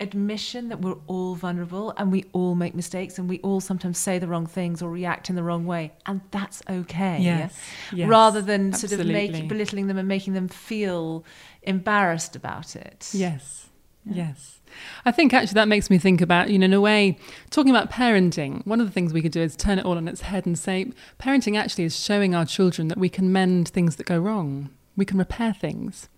[0.00, 4.18] admission that we're all vulnerable and we all make mistakes and we all sometimes say
[4.18, 7.58] the wrong things or react in the wrong way and that's okay yes,
[7.92, 11.24] yes rather than sort of make, belittling them and making them feel
[11.62, 13.68] embarrassed about it yes
[14.04, 14.28] yeah.
[14.28, 14.58] yes
[15.04, 17.18] I think actually that makes me think about, you know, in a way,
[17.50, 20.08] talking about parenting, one of the things we could do is turn it all on
[20.08, 23.96] its head and say parenting actually is showing our children that we can mend things
[23.96, 24.70] that go wrong.
[24.96, 26.08] We can repair things.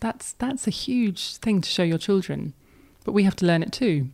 [0.00, 2.52] That's that's a huge thing to show your children.
[3.06, 4.08] But we have to learn it too.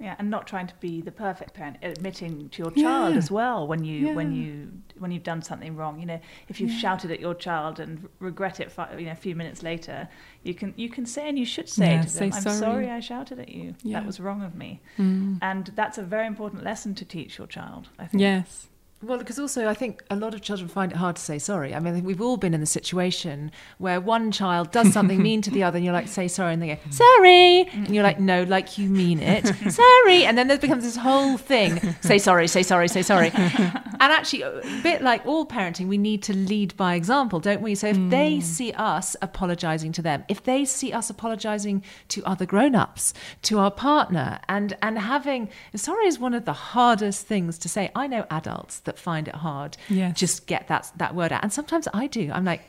[0.00, 3.18] Yeah, and not trying to be the perfect parent, admitting to your child yeah.
[3.18, 4.14] as well when you yeah.
[4.14, 6.00] when you when you've done something wrong.
[6.00, 6.78] You know, if you've yeah.
[6.78, 10.08] shouted at your child and regret it, you know, a few minutes later,
[10.44, 12.56] you can you can say and you should say to them, "I'm sorry.
[12.56, 12.90] sorry.
[12.90, 13.74] I shouted at you.
[13.84, 15.40] That was wrong of me." Mm.
[15.42, 17.88] And that's a very important lesson to teach your child.
[17.98, 18.22] I think.
[18.22, 18.68] Yes.
[19.00, 21.72] Well, because also I think a lot of children find it hard to say sorry.
[21.72, 25.50] I mean, we've all been in the situation where one child does something mean to
[25.52, 27.68] the other, and you're like, say sorry, and they go, sorry.
[27.68, 29.46] And you're like, no, like you mean it.
[29.72, 30.24] sorry.
[30.24, 33.30] And then there becomes this whole thing say sorry, say sorry, say sorry.
[34.00, 37.74] and actually, a bit like all parenting, we need to lead by example, don't we?
[37.74, 38.10] So if mm.
[38.10, 43.14] they see us apologizing to them, if they see us apologizing to other grown ups,
[43.42, 47.90] to our partner, and, and having sorry is one of the hardest things to say.
[47.94, 50.18] I know adults that find it hard yes.
[50.18, 52.62] just get that that word out and sometimes i do i'm like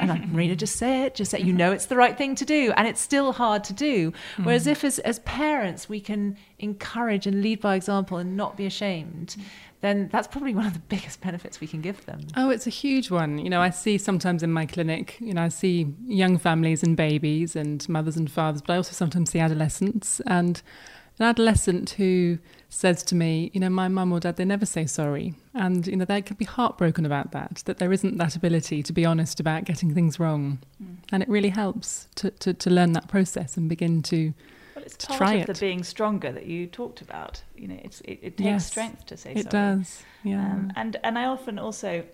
[0.00, 2.44] and i'm Marina just say it just say you know it's the right thing to
[2.44, 4.44] do and it's still hard to do mm.
[4.44, 8.66] whereas if as, as parents we can encourage and lead by example and not be
[8.66, 9.36] ashamed
[9.86, 12.20] then that's probably one of the biggest benefits we can give them.
[12.36, 13.38] Oh, it's a huge one.
[13.38, 16.96] You know, I see sometimes in my clinic, you know, I see young families and
[16.96, 20.60] babies and mothers and fathers, but I also sometimes see adolescents and
[21.18, 24.84] an adolescent who says to me, you know, my mum or dad, they never say
[24.84, 25.34] sorry.
[25.54, 28.92] And, you know, they could be heartbroken about that, that there isn't that ability to
[28.92, 30.58] be honest about getting things wrong.
[30.82, 30.96] Mm.
[31.12, 34.34] And it really helps to, to, to, learn that process and begin to,
[34.76, 35.54] well, it's to part try of it.
[35.54, 37.42] the being stronger that you talked about.
[37.56, 39.40] You know, it's, it, it takes yes, strength to say it sorry.
[39.40, 40.52] It does, yeah.
[40.52, 42.04] Um, and, and I often also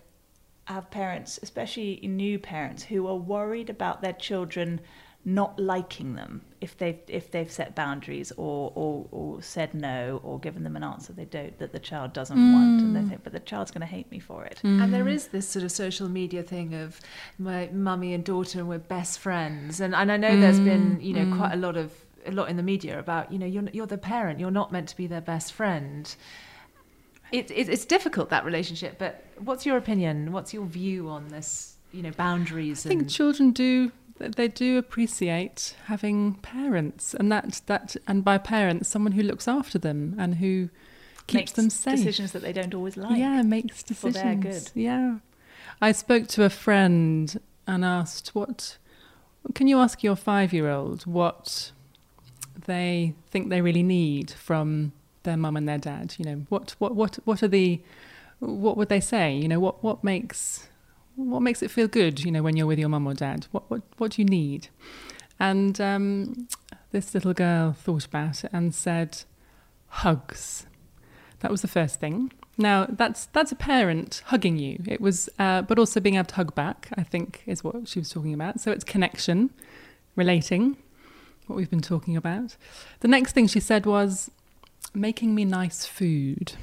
[0.67, 4.81] have parents, especially new parents, who are worried about their children–
[5.25, 10.39] not liking them if they've if they've set boundaries or, or or said no or
[10.41, 12.53] given them an answer they don't that the child doesn't mm.
[12.53, 14.83] want and they think but the child's going to hate me for it mm.
[14.83, 17.01] and there is this sort of social media thing of
[17.39, 20.41] my mummy and daughter and we're best friends and and I know mm.
[20.41, 21.93] there's been you know quite a lot of
[22.27, 24.89] a lot in the media about you know you're you're the parent you're not meant
[24.89, 26.17] to be their best friend
[27.31, 31.77] it, it, it's difficult that relationship but what's your opinion what's your view on this
[31.93, 33.93] you know boundaries I think children do
[34.31, 39.79] they do appreciate having parents, and that that and by parents, someone who looks after
[39.79, 40.69] them and who
[41.27, 41.97] keeps makes them safe.
[41.97, 43.19] Decisions that they don't always like.
[43.19, 44.17] Yeah, makes decisions.
[44.17, 44.71] For their good.
[44.75, 45.19] Yeah,
[45.81, 48.79] I spoke to a friend and asked, "What
[49.55, 51.72] can you ask your five-year-old what
[52.67, 54.93] they think they really need from
[55.23, 56.15] their mum and their dad?
[56.19, 57.81] You know, what what what what are the
[58.41, 59.35] what would they say?
[59.35, 60.69] You know, what what makes
[61.17, 63.47] what makes it feel good, you know, when you're with your mum or dad?
[63.51, 64.69] What, what, what do you need?
[65.39, 66.49] And um,
[66.91, 69.25] this little girl thought about it and said,
[69.89, 70.67] hugs.
[71.41, 72.33] That was the first thing.
[72.59, 74.83] Now, that's, that's a parent hugging you.
[74.87, 77.99] It was, uh, but also being able to hug back, I think, is what she
[77.99, 78.61] was talking about.
[78.61, 79.51] So it's connection,
[80.17, 80.77] relating,
[81.53, 82.57] what we've been talking about.
[83.01, 84.31] The next thing she said was,
[84.95, 86.55] making me nice food.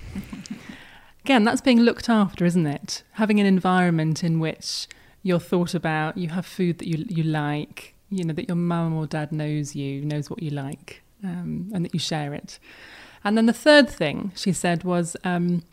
[1.23, 3.03] again, that's being looked after, isn't it?
[3.13, 4.87] Having an environment in which
[5.21, 8.95] you're thought about, you have food that you you like, you know that your mum
[8.95, 12.57] or dad knows you, knows what you like, um, and that you share it.
[13.23, 15.63] And then the third thing she said was, um,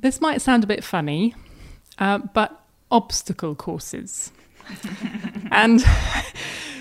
[0.00, 1.34] this might sound a bit funny,
[1.98, 4.32] uh, but obstacle courses.
[5.50, 5.84] and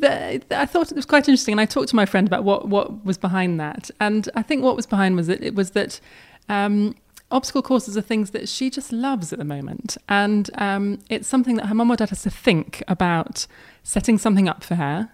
[0.00, 2.68] the, I thought it was quite interesting, and I talked to my friend about what,
[2.68, 3.90] what was behind that.
[4.00, 6.00] And I think what was behind was that it was that
[6.48, 6.94] um,
[7.30, 9.96] obstacle courses are things that she just loves at the moment.
[10.08, 13.46] And um, it's something that her mum or dad has to think about
[13.82, 15.10] setting something up for her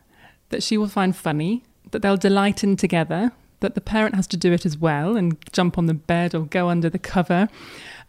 [0.50, 3.32] that she will find funny, that they'll delight in together,
[3.62, 6.42] that the parent has to do it as well and jump on the bed or
[6.42, 7.48] go under the cover.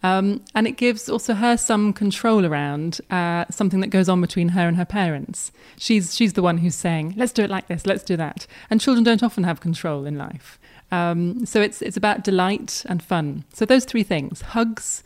[0.04, 4.50] Um, and it gives also her some control around uh, something that goes on between
[4.50, 5.54] her and her parents.
[5.78, 8.82] She's she's the one who's saying, "Let's do it like this, let's do that." And
[8.82, 10.60] children don't often have control in life.
[10.92, 13.46] Um, so it's it's about delight and fun.
[13.54, 15.04] So those three things: hugs,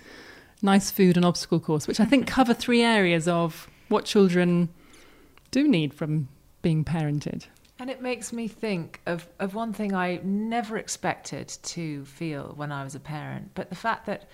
[0.64, 4.70] nice food, and obstacle course, which I think cover three areas of what children
[5.52, 6.28] do need from
[6.64, 7.46] being parented.
[7.80, 12.72] And it makes me think of, of one thing I never expected to feel when
[12.72, 14.28] I was a parent, but the fact that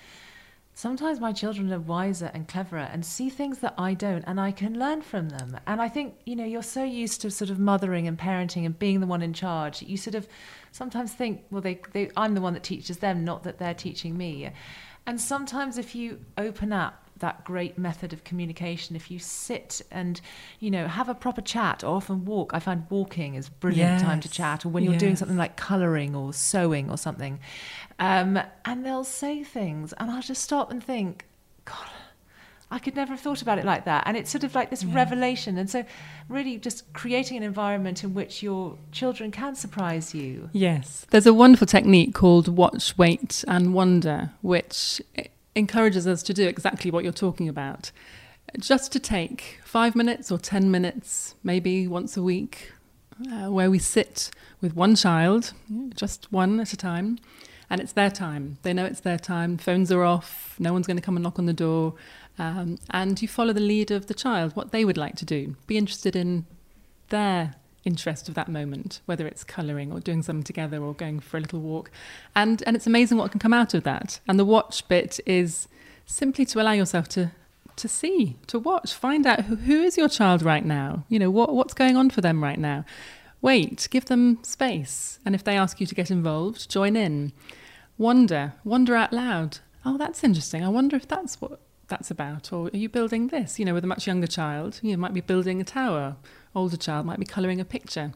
[0.73, 4.51] sometimes my children are wiser and cleverer and see things that I don't, and I
[4.51, 5.59] can learn from them.
[5.67, 8.79] And I think, you know, you're so used to sort of mothering and parenting and
[8.79, 10.27] being the one in charge, you sort of
[10.71, 14.17] sometimes think, well, they, they, I'm the one that teaches them, not that they're teaching
[14.17, 14.51] me.
[15.05, 20.19] And sometimes if you open up that great method of communication if you sit and
[20.59, 24.01] you know have a proper chat or often walk i find walking is brilliant yes.
[24.01, 24.99] time to chat or when you're yes.
[24.99, 27.39] doing something like coloring or sewing or something
[27.99, 31.26] um, and they'll say things and i'll just stop and think
[31.63, 31.89] god
[32.69, 34.01] I could never have thought about it like that.
[34.07, 34.95] And it's sort of like this yeah.
[34.95, 35.59] revelation.
[35.59, 35.86] And so,
[36.28, 40.49] really, just creating an environment in which your children can surprise you.
[40.53, 41.05] Yes.
[41.11, 45.03] There's a wonderful technique called watch, wait, and wonder, which
[45.56, 47.91] encourages us to do exactly what you're talking about.
[48.60, 52.72] Just to take five minutes or 10 minutes, maybe once a week,
[53.32, 54.32] uh, where we sit
[54.62, 55.54] with one child,
[55.95, 57.20] just one at a time,
[57.70, 58.58] and it's their time.
[58.64, 59.58] They know it's their time.
[59.58, 60.56] Phones are off.
[60.60, 61.95] No one's going to come and knock on the door.
[62.38, 65.56] Um, and you follow the lead of the child, what they would like to do.
[65.68, 66.45] Be interested in
[67.10, 71.38] their interest of that moment, whether it's colouring or doing something together or going for
[71.38, 71.91] a little walk.
[72.36, 74.19] And and it's amazing what can come out of that.
[74.27, 75.67] And the watch bit is
[76.05, 77.31] simply to allow yourself to
[77.75, 81.05] to see, to watch, find out who, who is your child right now.
[81.09, 82.86] You know, what what's going on for them right now.
[83.41, 85.19] Wait, give them space.
[85.25, 87.34] And if they ask you to get involved, join in.
[87.97, 89.59] Wonder, wonder out loud.
[89.86, 90.63] Oh, that's interesting.
[90.63, 91.59] I wonder if that's what
[91.89, 92.53] that's about.
[92.53, 93.59] Or are you building this?
[93.59, 96.15] You know, with a much younger child, you might be building a tower
[96.56, 98.14] older child might be colouring a picture.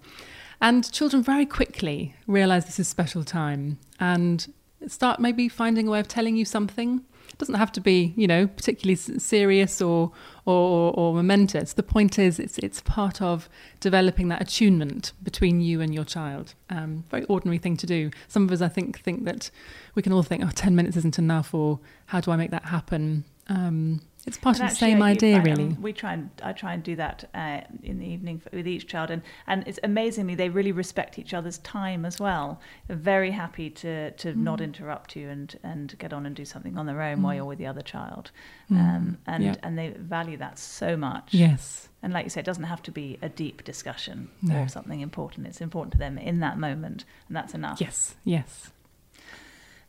[0.59, 4.51] And children very quickly realise this is special time and
[4.87, 7.01] start maybe finding a way of telling you something.
[7.29, 10.11] It doesn't have to be, you know, particularly serious or,
[10.45, 11.73] or, or momentous.
[11.73, 16.55] The point is, it's, it's part of developing that attunement between you and your child.
[16.69, 18.11] Um, very ordinary thing to do.
[18.27, 19.51] Some of us, I think, think that
[19.93, 22.65] we can all think, oh, 10 minutes isn't enough, or how do I make that
[22.65, 23.25] happen?
[23.49, 25.63] Um, it's part and of the same idea, really.
[25.63, 28.67] Um, we try and I try and do that uh, in the evening for, with
[28.67, 32.59] each child, and and it's amazingly they really respect each other's time as well.
[32.87, 34.35] They're very happy to to mm.
[34.35, 37.21] not interrupt you and and get on and do something on their own mm.
[37.21, 38.31] while you're with the other child,
[38.69, 38.77] mm.
[38.77, 39.55] um, and yeah.
[39.63, 41.33] and they value that so much.
[41.33, 41.87] Yes.
[42.03, 44.61] And like you say, it doesn't have to be a deep discussion no.
[44.61, 45.47] or something important.
[45.47, 47.81] It's important to them in that moment, and that's enough.
[47.81, 48.15] Yes.
[48.23, 48.71] Yes.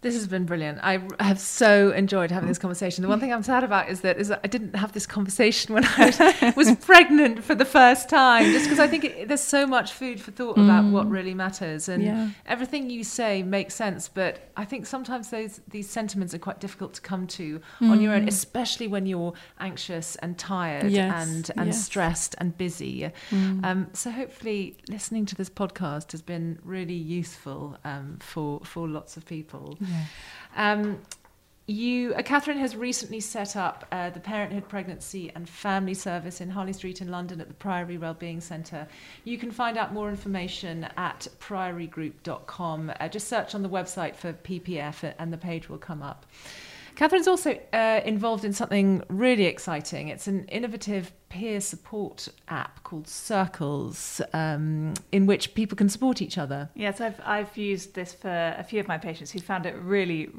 [0.00, 0.78] This has been brilliant.
[0.80, 3.02] I have so enjoyed having this conversation.
[3.02, 5.74] The one thing I'm sad about is that is that I didn't have this conversation
[5.74, 9.66] when I was pregnant for the first time, just because I think it, there's so
[9.66, 10.92] much food for thought about mm.
[10.92, 12.30] what really matters, and yeah.
[12.46, 14.08] everything you say makes sense.
[14.08, 17.90] But I think sometimes those these sentiments are quite difficult to come to mm.
[17.90, 18.28] on your own, mm.
[18.28, 21.26] especially when you're anxious and tired yes.
[21.26, 21.84] and and yes.
[21.84, 23.10] stressed and busy.
[23.30, 23.64] Mm.
[23.64, 29.16] Um, so hopefully, listening to this podcast has been really useful um, for for lots
[29.16, 29.76] of people.
[29.88, 30.72] Yeah.
[30.72, 31.00] Um,
[31.68, 36.48] you, uh, Kathryn has recently set up uh, the Parenthood, Pregnancy and Family Service in
[36.48, 38.88] Harley Street in London at the Priory Wellbeing Centre.
[39.24, 42.92] You can find out more information at priorygroup.com.
[42.98, 46.24] Uh, just search on the website for PPF and the page will come up.
[46.98, 50.08] Kathryn's also uh, involved in something really exciting.
[50.08, 56.36] It's an innovative peer support app called Circles, um, in which people can support each
[56.38, 56.68] other.
[56.74, 60.30] Yes, I've I've used this for a few of my patients who found it really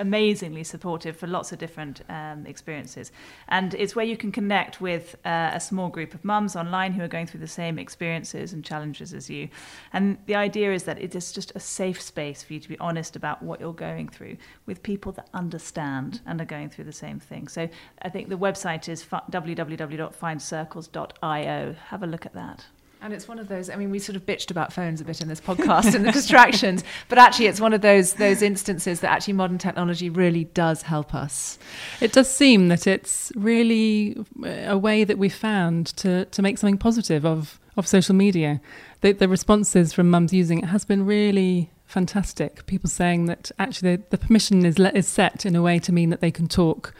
[0.00, 3.12] amazingly supportive for lots of different um, experiences.
[3.48, 7.02] And it's where you can connect with uh, a small group of mums online who
[7.02, 9.48] are going through the same experiences and challenges as you.
[9.92, 12.78] And the idea is that it is just a safe space for you to be
[12.78, 14.36] honest about what you're going through
[14.66, 17.48] with people that understand and are going through the same thing.
[17.48, 17.68] So
[18.02, 21.76] I think the website is www.findcircles.io.
[21.88, 22.66] Have a look at that.
[23.02, 23.70] And it's one of those.
[23.70, 26.12] I mean, we sort of bitched about phones a bit in this podcast and the
[26.12, 30.82] distractions, but actually, it's one of those those instances that actually modern technology really does
[30.82, 31.58] help us.
[32.00, 36.76] It does seem that it's really a way that we found to to make something
[36.76, 38.60] positive of of social media.
[39.00, 42.66] The, the responses from mums using it has been really fantastic.
[42.66, 46.10] People saying that actually the, the permission is is set in a way to mean
[46.10, 46.94] that they can talk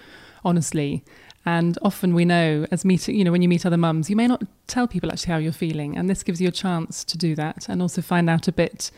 [0.44, 1.04] honestly
[1.44, 4.26] and often we know, as meeting, you know, when you meet other mums, you may
[4.26, 7.34] not tell people actually how you're feeling, and this gives you a chance to do
[7.34, 8.90] that, and also find out a bit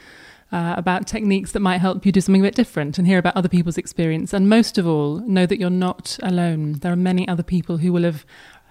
[0.51, 3.36] uh, about techniques that might help you do something a bit different, and hear about
[3.36, 6.74] other people's experience, and most of all, know that you're not alone.
[6.74, 8.26] There are many other people who will have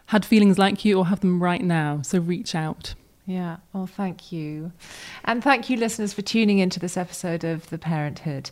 [0.07, 2.01] had feelings like you or have them right now.
[2.01, 2.95] So reach out.
[3.31, 3.57] Yeah.
[3.71, 4.73] Well, thank you.
[5.23, 8.51] And thank you, listeners, for tuning into this episode of The Parenthood.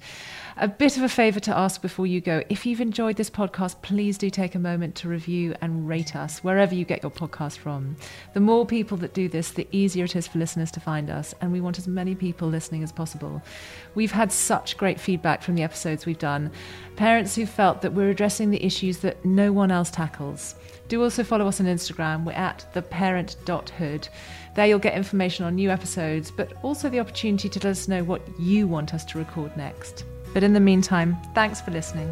[0.55, 2.43] A bit of a favour to ask before you go.
[2.47, 6.45] If you've enjoyed this podcast, please do take a moment to review and rate us
[6.45, 7.97] wherever you get your podcast from.
[8.34, 11.36] The more people that do this, the easier it is for listeners to find us.
[11.41, 13.41] And we want as many people listening as possible.
[13.95, 16.51] We've had such great feedback from the episodes we've done.
[16.95, 20.55] Parents who felt that we're addressing the issues that no one else tackles.
[20.90, 22.26] Do also follow us on Instagram.
[22.26, 24.10] We're at theparent.hood.
[24.56, 28.04] There you'll get information on new episodes, but also the opportunity to let us know
[28.04, 30.04] what you want us to record next.
[30.34, 32.12] But in the meantime, thanks for listening.